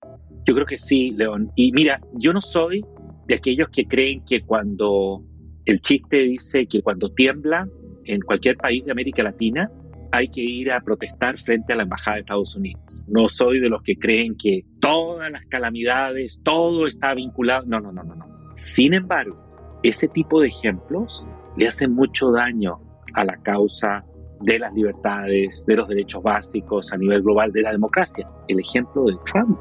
Yo 0.46 0.54
creo 0.54 0.66
que 0.66 0.78
sí, 0.78 1.12
León. 1.12 1.50
Y 1.56 1.72
mira, 1.72 2.00
yo 2.14 2.32
no 2.32 2.40
soy 2.40 2.84
de 3.26 3.34
aquellos 3.34 3.68
que 3.70 3.86
creen 3.86 4.24
que 4.24 4.42
cuando 4.42 5.22
el 5.64 5.80
chiste 5.80 6.18
dice 6.18 6.66
que 6.66 6.82
cuando 6.82 7.12
tiembla 7.12 7.66
en 8.04 8.20
cualquier 8.20 8.56
país 8.56 8.84
de 8.84 8.92
América 8.92 9.22
Latina 9.22 9.70
hay 10.12 10.28
que 10.28 10.42
ir 10.42 10.70
a 10.70 10.80
protestar 10.80 11.38
frente 11.38 11.72
a 11.72 11.76
la 11.76 11.82
Embajada 11.84 12.16
de 12.16 12.20
Estados 12.20 12.54
Unidos. 12.54 13.02
No 13.08 13.28
soy 13.28 13.58
de 13.58 13.68
los 13.68 13.82
que 13.82 13.96
creen 13.96 14.36
que 14.36 14.64
todas 14.80 15.32
las 15.32 15.44
calamidades, 15.46 16.40
todo 16.44 16.86
está 16.86 17.14
vinculado. 17.14 17.64
No, 17.66 17.80
no, 17.80 17.90
no, 17.90 18.04
no, 18.04 18.14
no. 18.14 18.26
Sin 18.54 18.94
embargo, 18.94 19.80
ese 19.82 20.06
tipo 20.06 20.40
de 20.40 20.48
ejemplos 20.48 21.26
le 21.56 21.66
hacen 21.66 21.92
mucho 21.92 22.30
daño 22.30 22.80
a 23.14 23.24
la 23.24 23.42
causa 23.42 24.04
de 24.44 24.58
las 24.58 24.74
libertades, 24.74 25.64
de 25.66 25.76
los 25.76 25.88
derechos 25.88 26.22
básicos 26.22 26.92
a 26.92 26.96
nivel 26.96 27.22
global, 27.22 27.50
de 27.50 27.62
la 27.62 27.72
democracia. 27.72 28.28
El 28.48 28.60
ejemplo 28.60 29.04
de 29.04 29.16
Trump, 29.24 29.58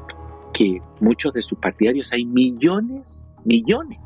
que 0.52 0.80
muchos 1.00 1.32
de 1.32 1.42
sus 1.42 1.58
partidarios, 1.58 2.12
hay 2.12 2.26
millones, 2.26 3.30
millones 3.44 3.98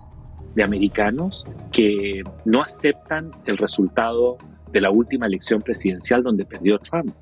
de 0.55 0.63
americanos 0.63 1.45
que 1.73 2.23
no 2.45 2.63
aceptan 2.63 3.31
el 3.47 3.59
resultado 3.59 4.39
de 4.73 4.81
la 4.81 4.91
última 4.91 5.27
elección 5.27 5.61
presidencial 5.63 6.23
donde 6.23 6.45
perdió 6.45 6.79
Trump 6.79 7.15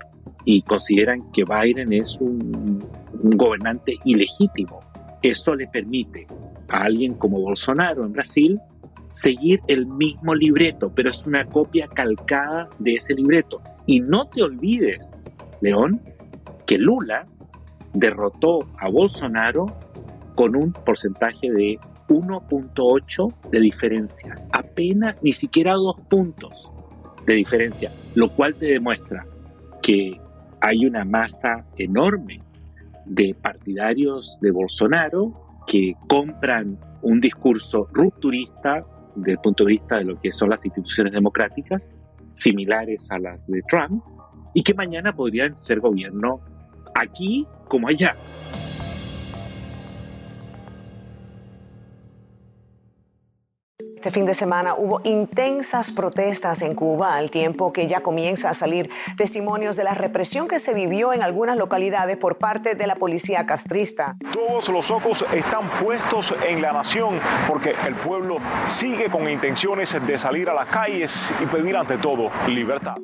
y 0.45 0.62
consideran 0.62 1.31
que 1.33 1.45
Biden 1.45 1.92
es 1.92 2.19
un, 2.21 2.85
gobernante 3.23 3.97
ilegítimo. 4.05 4.81
Eso 5.23 5.55
le 5.55 5.66
permite 5.66 6.27
a 6.69 6.83
alguien 6.83 7.14
como 7.14 7.40
Bolsonaro 7.40 8.05
en 8.05 8.12
Brasil 8.12 8.61
seguir 9.16 9.61
el 9.66 9.87
mismo 9.87 10.35
libreto, 10.35 10.92
pero 10.94 11.09
es 11.09 11.26
una 11.26 11.46
copia 11.46 11.88
calcada 11.88 12.68
de 12.79 12.94
ese 12.94 13.14
libreto. 13.14 13.62
Y 13.87 14.00
no 14.00 14.26
te 14.26 14.42
olvides, 14.42 15.24
León, 15.62 16.02
que 16.66 16.76
Lula 16.76 17.24
derrotó 17.94 18.68
a 18.79 18.90
Bolsonaro 18.90 19.66
con 20.35 20.55
un 20.55 20.72
porcentaje 20.72 21.50
de 21.50 21.79
1.8 22.09 23.50
de 23.50 23.61
diferencia, 23.61 24.35
apenas 24.52 25.22
ni 25.22 25.33
siquiera 25.33 25.72
dos 25.72 25.96
puntos 26.09 26.70
de 27.24 27.35
diferencia, 27.35 27.90
lo 28.14 28.29
cual 28.29 28.55
te 28.55 28.66
demuestra 28.66 29.26
que 29.83 30.20
hay 30.61 30.85
una 30.85 31.07
masa 31.07 31.64
enorme 31.79 32.42
de 33.07 33.35
partidarios 33.40 34.37
de 34.42 34.50
Bolsonaro 34.50 35.33
que 35.66 35.94
compran 36.07 36.79
un 37.00 37.20
discurso 37.20 37.88
rupturista 37.92 38.85
desde 39.16 39.33
el 39.33 39.38
punto 39.38 39.64
de 39.64 39.72
vista 39.72 39.96
de 39.96 40.05
lo 40.05 40.20
que 40.20 40.33
son 40.33 40.50
las 40.50 40.64
instituciones 40.64 41.12
democráticas, 41.12 41.90
similares 42.35 43.11
a 43.11 43.18
las 43.18 43.46
de 43.46 43.62
Trump, 43.68 44.02
y 44.55 44.62
que 44.62 44.74
mañana 44.74 45.14
podrían 45.14 45.57
ser 45.57 45.81
gobierno 45.81 46.40
aquí 46.94 47.46
como 47.68 47.88
allá. 47.88 48.16
Este 54.07 54.21
fin 54.21 54.27
de 54.27 54.35
semana 54.35 54.77
hubo 54.77 55.01
intensas 55.03 55.90
protestas 55.90 56.62
en 56.62 56.77
Cuba, 56.77 57.16
al 57.16 57.29
tiempo 57.29 57.73
que 57.73 57.88
ya 57.88 58.05
comienza 58.05 58.49
a 58.49 58.55
salir 58.55 58.88
testimonios 59.16 59.75
de 59.75 59.83
la 59.83 59.95
represión 59.95 60.47
que 60.47 60.61
se 60.61 60.75
vivió 60.75 61.12
en 61.12 61.23
algunas 61.23 61.57
localidades 61.57 62.16
por 62.16 62.38
parte 62.38 62.77
de 62.77 62.87
la 62.87 62.95
policía 62.95 63.47
castrista. 63.47 64.16
Todos 64.33 64.69
los 64.69 64.92
ojos 64.92 65.27
están 65.35 65.69
puestos 65.83 66.33
en 66.49 66.62
la 66.62 66.73
nación 66.73 67.19
porque 67.49 67.75
el 67.85 67.97
pueblo 67.97 68.37
sigue 68.66 69.11
con 69.11 69.29
intenciones 69.29 69.99
de 70.07 70.19
salir 70.19 70.49
a 70.51 70.55
las 70.55 70.66
calles 70.66 71.35
y 71.42 71.47
pedir 71.47 71.77
ante 71.77 71.99
todo 71.99 72.31
libertad. 72.47 72.95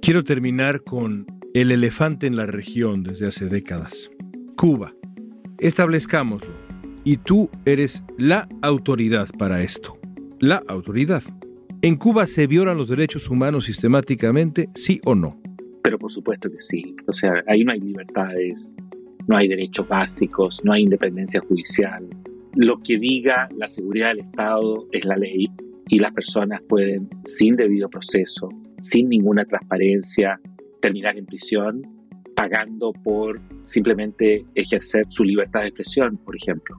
Quiero 0.00 0.24
terminar 0.24 0.82
con 0.82 1.26
el 1.54 1.70
elefante 1.70 2.26
en 2.26 2.34
la 2.34 2.46
región 2.46 3.04
desde 3.04 3.28
hace 3.28 3.44
décadas. 3.44 4.10
Cuba. 4.56 4.94
Establezcámoslo. 5.58 6.71
Y 7.04 7.16
tú 7.16 7.50
eres 7.64 8.04
la 8.16 8.48
autoridad 8.62 9.28
para 9.36 9.62
esto. 9.62 9.98
La 10.38 10.62
autoridad. 10.68 11.22
¿En 11.82 11.96
Cuba 11.96 12.26
se 12.28 12.46
violan 12.46 12.78
los 12.78 12.88
derechos 12.88 13.28
humanos 13.28 13.64
sistemáticamente, 13.64 14.68
sí 14.76 15.00
o 15.04 15.16
no? 15.16 15.40
Pero 15.82 15.98
por 15.98 16.12
supuesto 16.12 16.48
que 16.48 16.60
sí. 16.60 16.94
O 17.08 17.12
sea, 17.12 17.42
ahí 17.48 17.64
no 17.64 17.72
hay 17.72 17.80
libertades, 17.80 18.76
no 19.26 19.36
hay 19.36 19.48
derechos 19.48 19.88
básicos, 19.88 20.64
no 20.64 20.72
hay 20.72 20.82
independencia 20.82 21.40
judicial. 21.40 22.08
Lo 22.54 22.80
que 22.80 22.98
diga 22.98 23.48
la 23.56 23.66
seguridad 23.66 24.10
del 24.10 24.20
Estado 24.20 24.86
es 24.92 25.04
la 25.04 25.16
ley 25.16 25.48
y 25.88 25.98
las 25.98 26.12
personas 26.12 26.62
pueden, 26.68 27.08
sin 27.24 27.56
debido 27.56 27.90
proceso, 27.90 28.48
sin 28.80 29.08
ninguna 29.08 29.44
transparencia, 29.44 30.40
terminar 30.80 31.18
en 31.18 31.26
prisión 31.26 31.82
pagando 32.42 32.92
por 32.92 33.40
simplemente 33.62 34.44
ejercer 34.56 35.06
su 35.10 35.22
libertad 35.22 35.60
de 35.60 35.68
expresión, 35.68 36.16
por 36.24 36.34
ejemplo. 36.34 36.76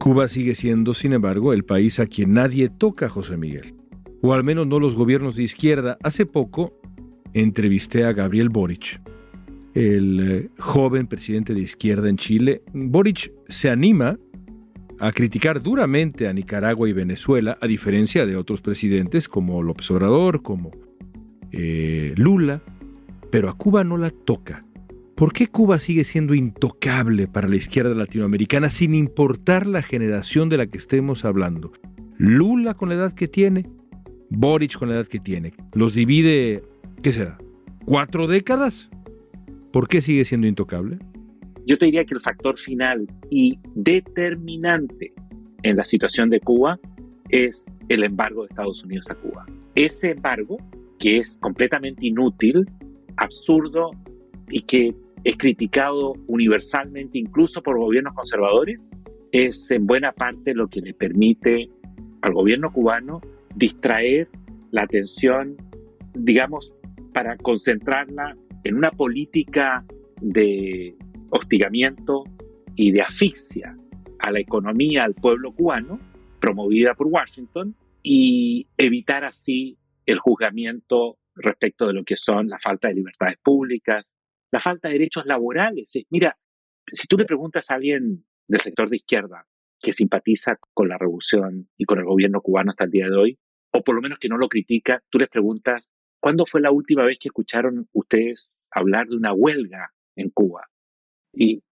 Cuba 0.00 0.28
sigue 0.28 0.56
siendo, 0.56 0.94
sin 0.94 1.12
embargo, 1.12 1.52
el 1.52 1.64
país 1.64 2.00
a 2.00 2.06
quien 2.06 2.32
nadie 2.32 2.68
toca, 2.68 3.08
José 3.08 3.36
Miguel. 3.36 3.76
O 4.20 4.32
al 4.32 4.42
menos 4.42 4.66
no 4.66 4.80
los 4.80 4.96
gobiernos 4.96 5.36
de 5.36 5.44
izquierda. 5.44 5.96
Hace 6.02 6.26
poco 6.26 6.76
entrevisté 7.34 8.04
a 8.04 8.12
Gabriel 8.12 8.48
Boric, 8.48 9.00
el 9.74 10.28
eh, 10.28 10.48
joven 10.58 11.06
presidente 11.06 11.54
de 11.54 11.60
izquierda 11.60 12.08
en 12.08 12.16
Chile. 12.16 12.62
Boric 12.74 13.30
se 13.48 13.70
anima 13.70 14.18
a 14.98 15.12
criticar 15.12 15.62
duramente 15.62 16.26
a 16.26 16.32
Nicaragua 16.32 16.88
y 16.88 16.92
Venezuela, 16.92 17.58
a 17.60 17.68
diferencia 17.68 18.26
de 18.26 18.36
otros 18.36 18.60
presidentes 18.60 19.28
como 19.28 19.62
López 19.62 19.88
Obrador, 19.92 20.42
como 20.42 20.72
eh, 21.52 22.12
Lula, 22.16 22.60
pero 23.30 23.48
a 23.48 23.56
Cuba 23.56 23.84
no 23.84 23.96
la 23.98 24.10
toca. 24.10 24.65
¿Por 25.16 25.32
qué 25.32 25.46
Cuba 25.46 25.78
sigue 25.78 26.04
siendo 26.04 26.34
intocable 26.34 27.26
para 27.26 27.48
la 27.48 27.56
izquierda 27.56 27.94
latinoamericana 27.94 28.68
sin 28.68 28.94
importar 28.94 29.66
la 29.66 29.80
generación 29.80 30.50
de 30.50 30.58
la 30.58 30.66
que 30.66 30.76
estemos 30.76 31.24
hablando? 31.24 31.72
Lula 32.18 32.74
con 32.74 32.90
la 32.90 32.96
edad 32.96 33.14
que 33.14 33.26
tiene, 33.26 33.66
Boric 34.28 34.78
con 34.78 34.90
la 34.90 34.96
edad 34.96 35.06
que 35.06 35.18
tiene. 35.18 35.54
¿Los 35.72 35.94
divide, 35.94 36.64
qué 37.02 37.12
será? 37.12 37.38
¿Cuatro 37.86 38.26
décadas? 38.26 38.90
¿Por 39.72 39.88
qué 39.88 40.02
sigue 40.02 40.26
siendo 40.26 40.48
intocable? 40.48 40.98
Yo 41.66 41.78
te 41.78 41.86
diría 41.86 42.04
que 42.04 42.14
el 42.14 42.20
factor 42.20 42.58
final 42.58 43.08
y 43.30 43.58
determinante 43.74 45.14
en 45.62 45.76
la 45.78 45.86
situación 45.86 46.28
de 46.28 46.40
Cuba 46.40 46.78
es 47.30 47.64
el 47.88 48.04
embargo 48.04 48.42
de 48.42 48.48
Estados 48.48 48.84
Unidos 48.84 49.08
a 49.08 49.14
Cuba. 49.14 49.46
Ese 49.76 50.10
embargo, 50.10 50.58
que 50.98 51.16
es 51.16 51.38
completamente 51.38 52.04
inútil, 52.04 52.68
absurdo 53.16 53.92
y 54.50 54.60
que 54.60 54.94
es 55.26 55.36
criticado 55.36 56.14
universalmente 56.28 57.18
incluso 57.18 57.60
por 57.60 57.76
gobiernos 57.80 58.14
conservadores, 58.14 58.92
es 59.32 59.68
en 59.72 59.84
buena 59.84 60.12
parte 60.12 60.54
lo 60.54 60.68
que 60.68 60.80
le 60.80 60.94
permite 60.94 61.68
al 62.22 62.32
gobierno 62.32 62.72
cubano 62.72 63.20
distraer 63.56 64.28
la 64.70 64.82
atención, 64.82 65.56
digamos, 66.14 66.72
para 67.12 67.36
concentrarla 67.38 68.36
en 68.62 68.76
una 68.76 68.92
política 68.92 69.84
de 70.20 70.94
hostigamiento 71.30 72.22
y 72.76 72.92
de 72.92 73.02
asfixia 73.02 73.76
a 74.20 74.30
la 74.30 74.38
economía, 74.38 75.02
al 75.02 75.14
pueblo 75.14 75.50
cubano, 75.50 75.98
promovida 76.38 76.94
por 76.94 77.08
Washington, 77.08 77.74
y 78.00 78.68
evitar 78.78 79.24
así 79.24 79.76
el 80.06 80.20
juzgamiento 80.20 81.18
respecto 81.34 81.88
de 81.88 81.94
lo 81.94 82.04
que 82.04 82.16
son 82.16 82.46
la 82.46 82.60
falta 82.60 82.86
de 82.86 82.94
libertades 82.94 83.38
públicas, 83.42 84.16
la 84.50 84.60
falta 84.60 84.88
de 84.88 84.94
derechos 84.94 85.26
laborales. 85.26 85.92
Mira, 86.10 86.36
si 86.92 87.06
tú 87.06 87.16
le 87.16 87.24
preguntas 87.24 87.70
a 87.70 87.74
alguien 87.74 88.24
del 88.48 88.60
sector 88.60 88.88
de 88.88 88.96
izquierda 88.96 89.46
que 89.80 89.92
simpatiza 89.92 90.58
con 90.72 90.88
la 90.88 90.98
revolución 90.98 91.68
y 91.76 91.84
con 91.84 91.98
el 91.98 92.04
gobierno 92.04 92.40
cubano 92.40 92.70
hasta 92.70 92.84
el 92.84 92.90
día 92.90 93.06
de 93.08 93.16
hoy, 93.16 93.38
o 93.72 93.82
por 93.82 93.94
lo 93.94 94.00
menos 94.00 94.18
que 94.18 94.28
no 94.28 94.38
lo 94.38 94.48
critica, 94.48 95.02
tú 95.10 95.18
les 95.18 95.28
preguntas, 95.28 95.94
¿cuándo 96.20 96.46
fue 96.46 96.60
la 96.60 96.70
última 96.70 97.04
vez 97.04 97.18
que 97.18 97.28
escucharon 97.28 97.88
ustedes 97.92 98.68
hablar 98.70 99.06
de 99.08 99.16
una 99.16 99.32
huelga 99.32 99.92
en 100.16 100.30
Cuba? 100.30 100.66
Y 101.32 101.62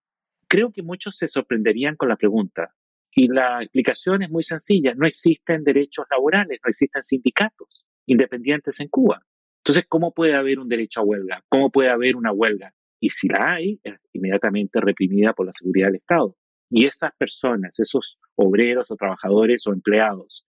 creo 0.49 0.71
que 0.71 0.83
muchos 0.83 1.17
se 1.17 1.29
sorprenderían 1.29 1.97
con 1.97 2.09
la 2.09 2.17
pregunta. 2.17 2.75
Y 3.13 3.29
la 3.29 3.63
explicación 3.63 4.23
es 4.23 4.31
muy 4.31 4.43
sencilla, 4.43 4.93
no 4.95 5.07
existen 5.07 5.63
derechos 5.63 6.05
laborales, 6.11 6.61
no 6.65 6.69
existen 6.69 7.03
sindicatos 7.03 7.87
independientes 8.07 8.81
en 8.81 8.89
Cuba. 8.89 9.25
Entonces, 9.65 9.87
¿cómo 9.89 10.13
puede 10.13 10.35
haber 10.35 10.59
un 10.59 10.69
derecho 10.69 11.01
a 11.01 11.05
huelga? 11.05 11.43
¿Cómo 11.49 11.71
puede 11.71 11.89
haber 11.89 12.17
una 12.17 12.33
huelga? 12.33 12.75
Y 13.01 13.09
si 13.09 13.29
la 13.29 13.55
hay, 13.55 13.81
es 13.83 13.95
inmediatamente 14.13 14.79
reprimida 14.79 15.33
por 15.33 15.47
la 15.47 15.55
seguridad 15.55 15.87
del 15.87 15.97
Estado. 15.97 16.37
Y 16.69 16.85
esas 16.85 17.13
personas, 17.17 17.81
esos 17.81 18.19
obreros 18.35 18.91
o 18.91 18.97
trabajadores 18.97 19.67
o 19.67 19.73
empleados 19.73 20.47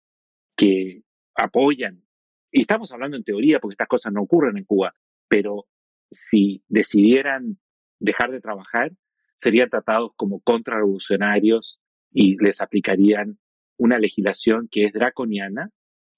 que 0.56 1.02
apoyan, 1.34 2.02
y 2.50 2.62
estamos 2.62 2.90
hablando 2.90 3.18
en 3.18 3.24
teoría 3.24 3.60
porque 3.60 3.74
estas 3.74 3.88
cosas 3.88 4.14
no 4.14 4.22
ocurren 4.22 4.56
en 4.56 4.64
Cuba, 4.64 4.94
pero 5.28 5.66
si 6.10 6.62
decidieran 6.68 7.58
dejar 8.00 8.30
de 8.30 8.40
trabajar, 8.40 8.92
serían 9.36 9.68
tratados 9.68 10.12
como 10.16 10.40
contrarrevolucionarios 10.40 11.82
y 12.12 12.42
les 12.42 12.62
aplicarían 12.62 13.38
una 13.76 13.98
legislación 13.98 14.68
que 14.70 14.86
es 14.86 14.92
draconiana 14.94 15.70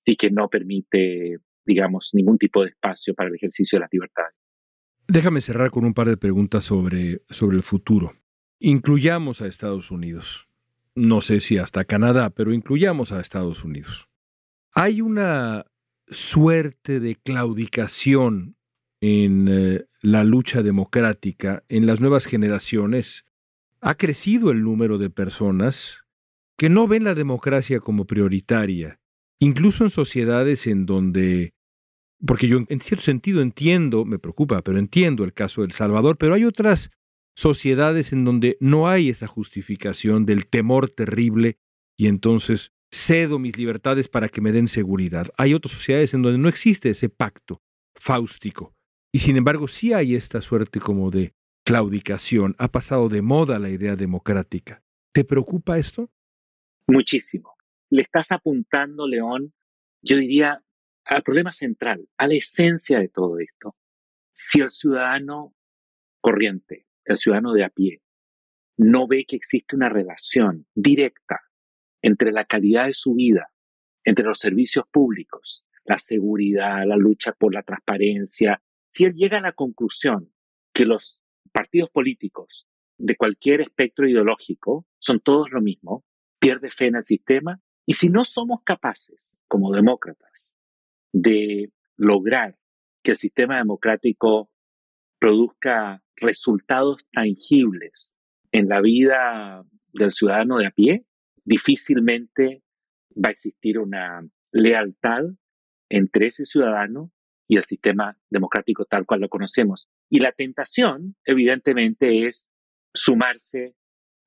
y 0.05 0.17
que 0.17 0.31
no 0.31 0.49
permite 0.49 1.39
digamos, 1.64 2.11
ningún 2.12 2.38
tipo 2.38 2.62
de 2.62 2.70
espacio 2.70 3.14
para 3.14 3.29
el 3.29 3.37
ejercicio 3.37 3.77
de 3.77 3.81
las 3.81 3.92
libertades. 3.92 4.35
Déjame 5.07 5.40
cerrar 5.40 5.70
con 5.70 5.85
un 5.85 5.94
par 5.94 6.09
de 6.09 6.16
preguntas 6.16 6.64
sobre, 6.64 7.22
sobre 7.31 7.57
el 7.57 7.62
futuro. 7.62 8.14
Incluyamos 8.59 9.42
a 9.42 9.46
Estados 9.46 9.90
Unidos. 9.90 10.48
No 10.94 11.20
sé 11.20 11.40
si 11.40 11.59
hasta 11.59 11.85
Canadá, 11.85 12.31
pero 12.31 12.53
incluyamos 12.53 13.12
a 13.12 13.20
Estados 13.20 13.64
Unidos. 13.64 14.09
Hay 14.72 15.00
una 15.00 15.66
suerte 16.09 17.00
de 17.00 17.16
claudicación 17.16 18.57
en 19.00 19.48
eh, 19.48 19.85
la 20.00 20.24
lucha 20.24 20.62
democrática 20.62 21.64
en 21.68 21.87
las 21.87 22.00
nuevas 22.00 22.27
generaciones. 22.27 23.27
Ha 23.81 23.96
crecido 23.96 24.50
el 24.50 24.62
número 24.62 24.96
de 24.98 25.11
personas 25.11 26.05
que 26.57 26.70
no 26.70 26.87
ven 26.87 27.05
la 27.05 27.14
democracia 27.14 27.81
como 27.81 28.07
prioritaria 28.07 29.00
incluso 29.38 29.85
en 29.85 29.90
sociedades 29.90 30.66
en 30.66 30.87
donde, 30.87 31.54
porque 32.27 32.49
yo 32.49 32.59
en 32.69 32.81
cierto 32.81 33.05
sentido 33.05 33.41
entiendo, 33.41 34.05
me 34.05 34.19
preocupa, 34.19 34.63
pero 34.63 34.79
entiendo 34.79 35.25
el 35.25 35.33
caso 35.33 35.61
de 35.61 35.67
El 35.67 35.73
Salvador, 35.73 36.17
pero 36.17 36.35
hay 36.35 36.45
otras 36.45 36.91
sociedades 37.37 38.13
en 38.13 38.25
donde 38.25 38.57
no 38.61 38.89
hay 38.89 39.09
esa 39.09 39.27
justificación 39.27 40.25
del 40.25 40.47
temor 40.47 40.91
terrible 40.91 41.59
y 41.97 42.07
entonces 42.07 42.73
cedo 42.93 43.39
mis 43.39 43.59
libertades 43.59 44.09
para 44.09 44.29
que 44.29 44.41
me 44.41 44.53
den 44.53 44.69
seguridad. 44.69 45.29
Hay 45.37 45.53
otras 45.53 45.73
sociedades 45.73 46.15
en 46.15 46.23
donde 46.23 46.39
no 46.39 46.49
existe 46.49 46.91
ese 46.91 47.09
pacto 47.09 47.61
fáustico. 47.97 48.75
Y 49.13 49.19
sin 49.19 49.37
embargo 49.37 49.69
sí 49.69 49.93
hay 49.93 50.15
esta 50.15 50.41
suerte 50.41 50.81
como 50.81 51.11
de 51.11 51.35
claudicación. 51.65 52.55
Ha 52.59 52.69
pasado 52.69 53.09
de 53.09 53.23
moda 53.23 53.59
la 53.59 53.71
idea 53.71 53.97
democrática. 53.97 54.83
¿Te 55.13 55.25
preocupa 55.25 55.79
esto? 55.79 56.11
Muchísimo. 56.87 57.55
Le 57.91 58.03
estás 58.03 58.33
apuntando, 58.33 59.07
León, 59.07 59.53
yo 60.03 60.17
diría, 60.17 60.63
al 61.05 61.23
problema 61.23 61.53
central, 61.53 62.09
a 62.17 62.27
la 62.27 62.35
esencia 62.35 62.99
de 62.99 63.09
todo 63.09 63.38
esto. 63.38 63.77
Si 64.33 64.61
el 64.61 64.71
ciudadano 64.71 65.55
corriente, 66.21 66.87
el 67.05 67.17
ciudadano 67.17 67.53
de 67.53 67.64
a 67.64 67.69
pie, 67.69 68.03
no 68.77 69.07
ve 69.07 69.25
que 69.27 69.37
existe 69.37 69.77
una 69.77 69.88
relación 69.88 70.67
directa 70.75 71.40
entre 72.03 72.33
la 72.33 72.45
calidad 72.45 72.87
de 72.87 72.95
su 72.95 73.14
vida, 73.14 73.53
entre 74.05 74.25
los 74.25 74.38
servicios 74.38 74.85
públicos, 74.90 75.64
la 75.85 75.99
seguridad, 75.99 76.85
la 76.87 76.97
lucha 76.97 77.33
por 77.33 77.55
la 77.55 77.62
transparencia, 77.62 78.62
si 78.90 79.05
él 79.05 79.14
llega 79.14 79.38
a 79.38 79.43
la 79.43 79.53
conclusión 79.53 80.33
que 80.73 80.87
los 80.87 81.21
partidos 81.53 81.90
políticos 81.90 82.67
de 82.99 83.17
cualquier 83.17 83.61
espectro 83.61 84.09
ideológico 84.09 84.87
son 84.99 85.21
todos 85.21 85.51
lo 85.51 85.61
mismo, 85.61 86.05
pierde 86.38 86.71
fe 86.71 86.87
en 86.87 86.97
el 86.97 87.03
sistema, 87.03 87.61
y 87.87 87.95
si 87.95 88.09
no 88.09 88.25
somos 88.25 88.61
capaces, 88.64 89.38
como 89.47 89.73
demócratas, 89.73 90.54
de 91.14 91.72
lograr 91.96 92.59
que 93.05 93.12
el 93.12 93.16
sistema 93.16 93.59
democrático 93.59 94.50
produzca 95.20 96.03
resultados 96.16 97.07
tangibles 97.12 98.16
en 98.50 98.68
la 98.68 98.81
vida 98.81 99.64
del 99.92 100.12
ciudadano 100.12 100.59
de 100.59 100.66
a 100.66 100.70
pie, 100.72 101.07
difícilmente 101.44 102.62
va 103.12 103.29
a 103.29 103.33
existir 103.33 103.79
una 103.79 104.29
lealtad 104.50 105.22
entre 105.88 106.27
ese 106.27 106.46
ciudadano 106.46 107.12
y 107.46 107.59
el 107.59 107.64
sistema 107.64 108.18
democrático 108.29 108.85
tal 108.85 109.07
cual 109.07 109.20
lo 109.20 109.29
conocemos. 109.29 109.88
Y 110.11 110.18
la 110.18 110.33
tentación, 110.33 111.14
evidentemente, 111.24 112.27
es 112.27 112.50
sumarse 112.92 113.77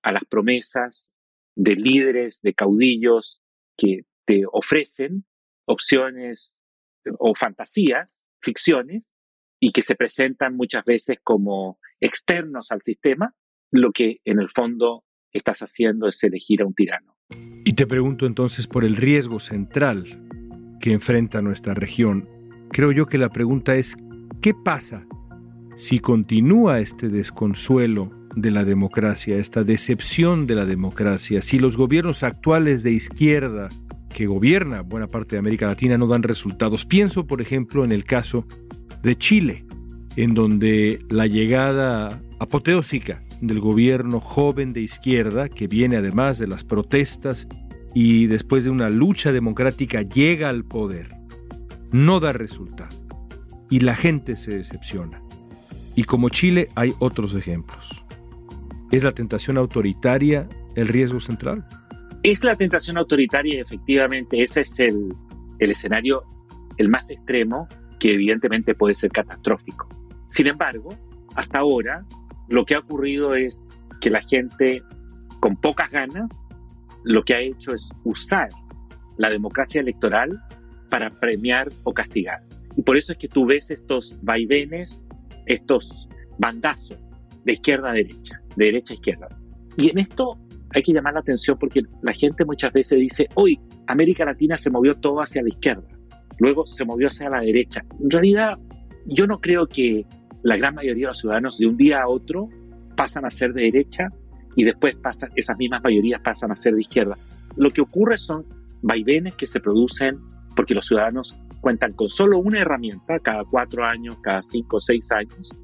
a 0.04 0.14
las 0.14 0.24
promesas 0.30 1.18
de 1.56 1.76
líderes, 1.76 2.42
de 2.42 2.54
caudillos 2.54 3.42
que 3.76 4.06
te 4.26 4.44
ofrecen 4.50 5.26
opciones 5.66 6.57
o 7.20 7.36
fantasías, 7.36 8.28
ficciones, 8.42 9.16
y 9.60 9.72
que 9.72 9.82
se 9.82 9.96
presentan 9.96 10.56
muchas 10.56 10.86
veces 10.86 11.18
como 11.24 11.80
externos 12.00 12.72
al 12.72 12.82
sistema, 12.82 13.36
lo 13.72 13.92
que 13.92 14.20
en 14.24 14.40
el 14.40 14.50
fondo 14.50 15.04
estás 15.34 15.60
haciendo 15.60 16.08
es 16.08 16.24
elegir 16.24 16.62
a 16.62 16.66
un 16.66 16.74
tirano. 16.74 17.16
Y 17.66 17.74
te 17.74 17.88
pregunto 17.88 18.26
entonces 18.26 18.68
por 18.68 18.86
el 18.86 18.96
riesgo 18.96 19.40
central 19.40 20.24
que 20.80 20.94
enfrenta 20.94 21.42
nuestra 21.42 21.74
región. 21.74 22.30
Creo 22.72 22.92
yo 22.92 23.08
que 23.08 23.18
la 23.18 23.30
pregunta 23.30 23.76
es, 23.76 23.98
¿qué 24.42 24.54
pasa 24.54 25.06
si 25.76 26.00
continúa 26.00 26.80
este 26.80 27.10
desconsuelo 27.10 28.12
de 28.36 28.52
la 28.52 28.64
democracia, 28.64 29.38
esta 29.38 29.64
decepción 29.64 30.48
de 30.48 30.56
la 30.56 30.66
democracia, 30.66 31.42
si 31.42 31.60
los 31.60 31.76
gobiernos 31.76 32.24
actuales 32.24 32.84
de 32.84 32.92
izquierda 32.92 33.70
que 34.18 34.26
gobierna 34.26 34.82
buena 34.82 35.06
parte 35.06 35.36
de 35.36 35.40
América 35.42 35.68
Latina 35.68 35.96
no 35.96 36.08
dan 36.08 36.24
resultados? 36.24 36.88
Pienso, 36.88 37.28
por 37.28 37.40
ejemplo, 37.40 37.86
en 37.86 37.92
el 37.92 38.04
caso 38.04 38.48
de 39.04 39.16
Chile, 39.16 39.64
en 40.16 40.34
donde 40.34 41.06
la 41.08 41.28
llegada 41.28 42.20
apoteósica 42.40 43.22
del 43.42 43.60
gobierno 43.60 44.20
joven 44.20 44.74
de 44.74 44.82
izquierda, 44.82 45.50
que 45.50 45.68
viene 45.68 45.98
además 45.98 46.40
de 46.40 46.48
las 46.48 46.64
protestas 46.64 47.48
y 47.94 48.26
después 48.26 48.64
de 48.64 48.72
una 48.72 48.90
lucha 48.90 49.32
democrática 49.32 50.02
llega 50.02 50.50
al 50.50 50.64
poder, 50.64 51.10
no 51.92 52.20
da 52.20 52.34
resultado 52.34 52.98
y 53.70 53.82
la 53.82 53.94
gente 53.94 54.36
se 54.36 54.58
decepciona. 54.58 55.22
Y 55.96 56.06
como 56.06 56.30
Chile 56.30 56.70
hay 56.74 56.96
otros 56.98 57.36
ejemplos. 57.36 58.04
¿Es 58.90 59.04
la 59.04 59.12
tentación 59.12 59.58
autoritaria 59.58 60.50
el 60.74 60.88
riesgo 60.88 61.20
central? 61.20 61.68
Es 62.28 62.44
la 62.44 62.58
tentación 62.58 62.98
autoritaria 62.98 63.56
y 63.56 63.60
efectivamente 63.60 64.44
ese 64.44 64.60
es 64.60 64.78
el, 64.82 65.16
el 65.60 65.72
escenario 65.72 66.26
el 66.76 66.90
más 66.90 67.10
extremo 67.10 67.70
que 68.02 68.16
evidentemente 68.16 68.76
puede 68.76 68.96
ser 68.96 69.12
catastrófico. 69.12 69.88
Sin 70.28 70.48
embargo, 70.48 70.90
hasta 71.38 71.60
ahora 71.60 72.06
lo 72.50 72.66
que 72.66 72.76
ha 72.76 72.80
ocurrido 72.80 73.34
es 73.34 73.66
que 74.02 74.10
la 74.10 74.22
gente 74.22 74.84
con 75.40 75.56
pocas 75.56 75.90
ganas 75.90 76.30
lo 77.06 77.24
que 77.24 77.34
ha 77.34 77.40
hecho 77.40 77.74
es 77.74 77.90
usar 78.04 78.50
la 79.16 79.30
democracia 79.30 79.80
electoral 79.80 80.38
para 80.90 81.10
premiar 81.10 81.70
o 81.86 81.94
castigar. 81.94 82.44
Y 82.76 82.82
por 82.82 82.98
eso 82.98 83.14
es 83.14 83.20
que 83.20 83.30
tú 83.30 83.46
ves 83.46 83.72
estos 83.72 84.20
vaivenes, 84.22 85.08
estos 85.46 86.10
bandazos 86.40 86.98
de 87.46 87.54
izquierda 87.54 87.92
a 87.92 87.94
derecha, 87.94 88.42
de 88.58 88.66
derecha 88.66 88.96
a 88.96 88.96
izquierda. 88.96 89.30
Y 89.78 89.92
en 89.92 90.00
esto 90.00 90.38
hay 90.78 90.84
que 90.84 90.94
llamar 90.94 91.14
la 91.14 91.20
atención 91.20 91.58
porque 91.60 91.82
la 92.02 92.14
gente 92.14 92.46
muchas 92.46 92.72
veces 92.72 93.00
dice, 93.00 93.28
hoy 93.36 93.60
América 93.88 94.26
Latina 94.26 94.58
se 94.58 94.70
movió 94.70 94.96
todo 94.96 95.22
hacia 95.22 95.42
la 95.42 95.50
izquierda 95.50 95.84
luego 96.40 96.66
se 96.66 96.86
movió 96.86 97.08
hacia 97.08 97.30
la 97.30 97.42
derecha. 97.42 97.84
En 98.00 98.10
realidad, 98.10 98.58
yo 99.06 99.28
no 99.28 99.40
creo 99.40 99.68
que 99.68 100.06
la 100.44 100.58
gran 100.58 100.76
mayoría 100.76 101.08
de 101.08 101.12
los 101.12 101.20
ciudadanos 101.20 101.58
de 101.58 101.68
un 101.68 101.78
día 101.78 102.02
a 102.02 102.08
otro 102.08 102.50
pasan 102.96 103.26
a 103.26 103.30
ser 103.30 103.54
de 103.54 103.64
derecha 103.64 104.10
y 104.56 104.64
después 104.64 104.96
esas 105.36 105.58
mismas 105.58 105.84
mayorías 105.84 106.22
pasan 106.22 106.52
a 106.52 106.56
ser 106.56 106.76
de 106.76 106.82
izquierda. 106.82 107.18
Lo 107.56 107.72
que 107.72 107.82
ocurre 107.82 108.18
son 108.18 108.46
vaivenes 108.82 109.36
que 109.36 109.48
se 109.48 109.60
producen 109.60 110.20
porque 110.56 110.74
los 110.74 110.88
ciudadanos 110.88 111.38
cuentan 111.62 111.94
con 111.94 112.10
solo 112.10 112.40
una 112.40 112.60
herramienta 112.60 113.20
cada 113.20 113.44
cuatro 113.44 113.84
años, 113.84 114.18
cada 114.22 114.42
cinco 114.44 114.78
o 114.78 114.82
seis 114.82 115.12
años, 115.12 115.56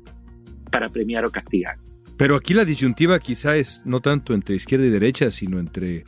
para 0.71 0.89
premiar 0.89 1.25
o 1.25 1.31
castigar. 1.31 1.77
Pero 2.23 2.37
aquí 2.37 2.53
la 2.53 2.63
disyuntiva 2.63 3.19
quizá 3.19 3.57
es 3.57 3.81
no 3.83 3.99
tanto 3.99 4.33
entre 4.33 4.55
izquierda 4.55 4.85
y 4.85 4.89
derecha, 4.89 5.29
sino 5.29 5.59
entre 5.59 6.05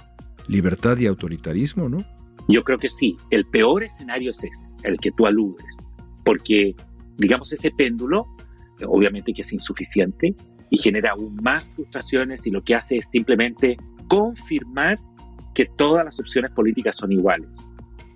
libertad 0.47 0.97
y 0.97 1.07
autoritarismo, 1.07 1.89
¿no? 1.89 2.05
Yo 2.47 2.63
creo 2.63 2.77
que 2.77 2.89
sí. 2.89 3.17
El 3.31 3.43
peor 3.47 3.83
escenario 3.83 4.31
es 4.31 4.41
ese, 4.41 4.65
el 4.83 4.97
que 4.97 5.11
tú 5.11 5.25
aludes, 5.25 5.89
porque, 6.23 6.73
digamos, 7.17 7.51
ese 7.51 7.69
péndulo, 7.69 8.27
obviamente 8.87 9.33
que 9.33 9.41
es 9.41 9.51
insuficiente 9.51 10.33
y 10.69 10.77
genera 10.77 11.11
aún 11.11 11.35
más 11.43 11.65
frustraciones 11.75 12.47
y 12.47 12.51
lo 12.51 12.63
que 12.63 12.75
hace 12.75 12.99
es 12.99 13.09
simplemente 13.09 13.75
confirmar 14.07 14.97
que 15.53 15.65
todas 15.65 16.05
las 16.05 16.17
opciones 16.17 16.51
políticas 16.51 16.95
son 16.95 17.11
iguales. 17.11 17.69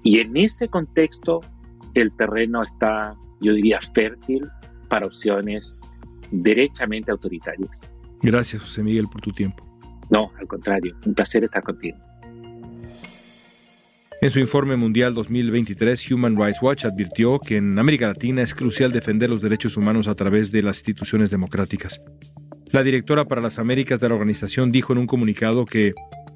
Y 0.05 0.21
en 0.21 0.38
ese 0.38 0.69
contexto, 0.69 1.41
el 1.95 2.15
terreno 2.15 2.62
está, 2.62 3.17
yo 3.41 3.51
diría, 3.51 3.81
fértil 3.93 4.47
para 4.88 5.05
opciones 5.05 5.77
derechamente 6.32 7.12
autoritarias. 7.12 7.70
Gracias, 8.22 8.62
José 8.62 8.84
Miguel, 8.84 9.08
por 9.12 9.22
tu 9.22 9.32
tiempo. 9.32 9.65
No, 10.10 10.32
al 10.39 10.48
contrario, 10.48 10.96
un 11.06 11.13
placer 11.13 11.44
estar 11.44 11.63
contigo. 11.63 11.98
En 14.22 14.32
su 14.32 14.39
informe 14.39 14.76
mundial 14.76 15.13
2023, 15.13 16.12
Human 16.12 16.36
Rights 16.36 16.62
Watch 16.62 16.84
advirtió 16.84 17.39
que 17.39 17.56
en 17.56 17.80
América 17.80 18.08
Latina 18.08 18.42
es 18.42 18.54
crucial 18.54 18.92
defender 18.92 19.30
los 19.30 19.42
derechos 19.42 19.78
humanos 19.78 20.10
a 20.10 20.15
través 20.15 20.52
de 20.52 20.62
las 20.62 20.80
instituciones 20.80 21.32
democráticas. 21.32 22.02
La 22.72 22.84
directora 22.84 23.26
para 23.26 23.42
las 23.42 23.60
Américas 23.60 24.02
de 24.02 24.10
la 24.10 24.15
organización 24.15 24.74
dijo 24.74 24.92
en 24.92 25.00
un 25.00 25.08
comunicado 25.08 25.65
que 25.65 25.94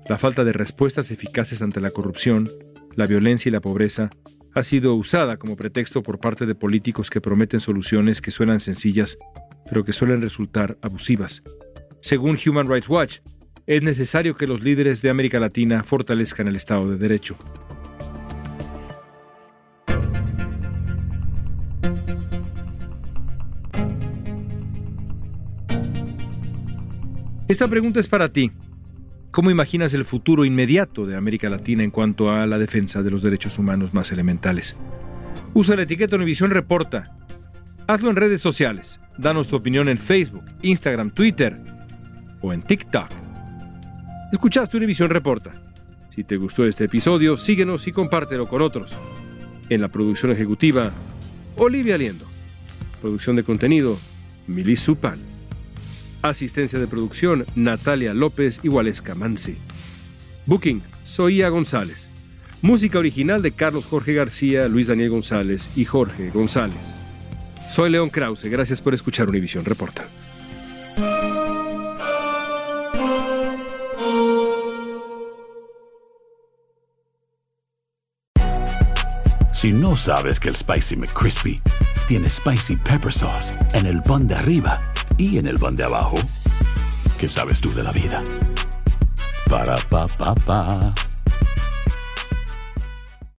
la 0.08 0.18
falta 0.18 0.46
de 0.46 0.54
respuestas 0.54 1.12
eficaces 1.12 1.62
ante 1.62 1.82
la 1.82 1.92
corrupción, 1.92 2.50
la 2.96 3.06
violencia 3.06 3.50
y 3.50 3.52
la 3.52 3.60
pobreza 3.60 4.10
ha 4.56 4.64
sido 4.64 4.96
usada 4.96 5.38
como 5.38 5.56
pretexto 5.56 6.04
por 6.04 6.20
parte 6.20 6.46
de 6.46 6.56
políticos 6.56 7.10
que 7.10 7.22
prometen 7.22 7.60
soluciones 7.60 8.22
que 8.22 8.32
suenan 8.32 8.62
sencillas, 8.62 9.18
pero 9.74 9.84
que 9.84 9.92
suelen 9.92 10.22
resultar 10.22 10.78
abusivas. 10.84 11.42
Según 12.00 12.38
Human 12.46 12.68
Rights 12.68 12.88
Watch, 12.88 13.18
es 13.66 13.82
necesario 13.82 14.38
que 14.38 14.46
los 14.46 14.62
líderes 14.62 15.02
de 15.02 15.10
América 15.10 15.40
Latina 15.40 15.84
fortalezcan 15.84 16.48
el 16.48 16.56
Estado 16.56 16.92
de 16.92 16.98
Derecho. 16.98 17.36
Esta 27.48 27.68
pregunta 27.68 28.00
es 28.00 28.08
para 28.08 28.32
ti. 28.32 28.52
¿Cómo 29.32 29.50
imaginas 29.50 29.96
el 29.96 30.06
futuro 30.06 30.46
inmediato 30.46 31.08
de 31.08 31.18
América 31.18 31.50
Latina 31.50 31.84
en 31.84 31.90
cuanto 31.90 32.30
a 32.30 32.46
la 32.46 32.60
defensa 32.60 33.02
de 33.02 33.10
los 33.10 33.24
derechos 33.24 33.58
humanos 33.58 33.92
más 33.92 34.12
elementales? 34.12 34.76
Usa 35.56 35.76
la 35.76 35.82
etiqueta 35.82 36.16
Univisión 36.16 36.52
Reporta. 36.52 37.23
Hazlo 37.86 38.10
en 38.10 38.15
redes 38.15 38.41
sociales. 38.41 39.00
Danos 39.17 39.50
tu 39.50 39.58
opinión 39.58 39.89
en 39.89 39.98
Facebook, 39.98 40.46
Instagram, 40.62 41.12
Twitter 41.12 41.60
o 42.41 42.54
en 42.54 42.62
TikTok. 42.62 43.10
Escuchaste 44.32 44.78
Univisión 44.78 45.10
Reporta. 45.10 45.54
Si 46.15 46.24
te 46.24 46.38
gustó 46.38 46.65
este 46.65 46.86
episodio, 46.86 47.38
síguenos 47.38 47.86
y 47.88 47.91
compártelo 47.91 48.48
con 48.48 48.62
otros. 48.62 49.00
En 49.69 49.82
la 49.82 49.89
producción 49.89 50.32
ejecutiva, 50.32 50.91
Olivia 51.58 51.98
Liendo. 51.98 52.26
Producción 53.02 53.36
de 53.36 53.43
contenido, 53.43 54.00
Milly 54.48 54.78
Supan. 54.78 55.19
Asistencia 56.22 56.80
de 56.80 56.88
producción, 56.88 57.46
Natalia 57.56 58.13
López 58.13 58.62
y 58.63 58.69
Mansi. 59.13 59.58
Booking, 60.46 60.82
Soía 61.04 61.50
González. 61.50 62.08
Música 62.62 62.98
original 62.98 63.41
de 63.41 63.52
Carlos 63.52 63.86
Jorge 63.86 64.13
García, 64.13 64.69
Luis 64.69 64.88
Daniel 64.88 65.10
González 65.10 65.69
y 65.76 65.84
Jorge 65.84 66.30
González. 66.30 66.93
Soy 67.74 67.90
León 67.90 68.12
Krause, 68.12 68.44
gracias 68.52 68.84
por 68.84 68.94
escuchar 68.94 69.28
Univisión 69.28 69.66
Reporta. 69.66 70.06
Si 79.52 79.72
no 79.72 79.96
sabes 79.96 80.40
que 80.40 80.50
el 80.50 80.56
Spicy 80.56 80.98
McCrispy 80.98 81.64
tiene 82.08 82.30
Spicy 82.30 82.76
Pepper 82.76 83.12
Sauce 83.12 83.52
en 83.74 83.88
el 83.88 84.04
pan 84.04 84.28
de 84.28 84.36
arriba 84.36 84.80
y 85.18 85.40
en 85.40 85.48
el 85.48 85.58
pan 85.58 85.76
de 85.76 85.86
abajo, 85.86 86.18
¿qué 87.18 87.28
sabes 87.28 87.60
tú 87.60 87.74
de 87.74 87.82
la 87.82 87.92
vida? 87.92 88.22
Para, 89.50 89.78
pa, 89.90 90.06
pa, 90.06 90.36
pa. 90.36 90.94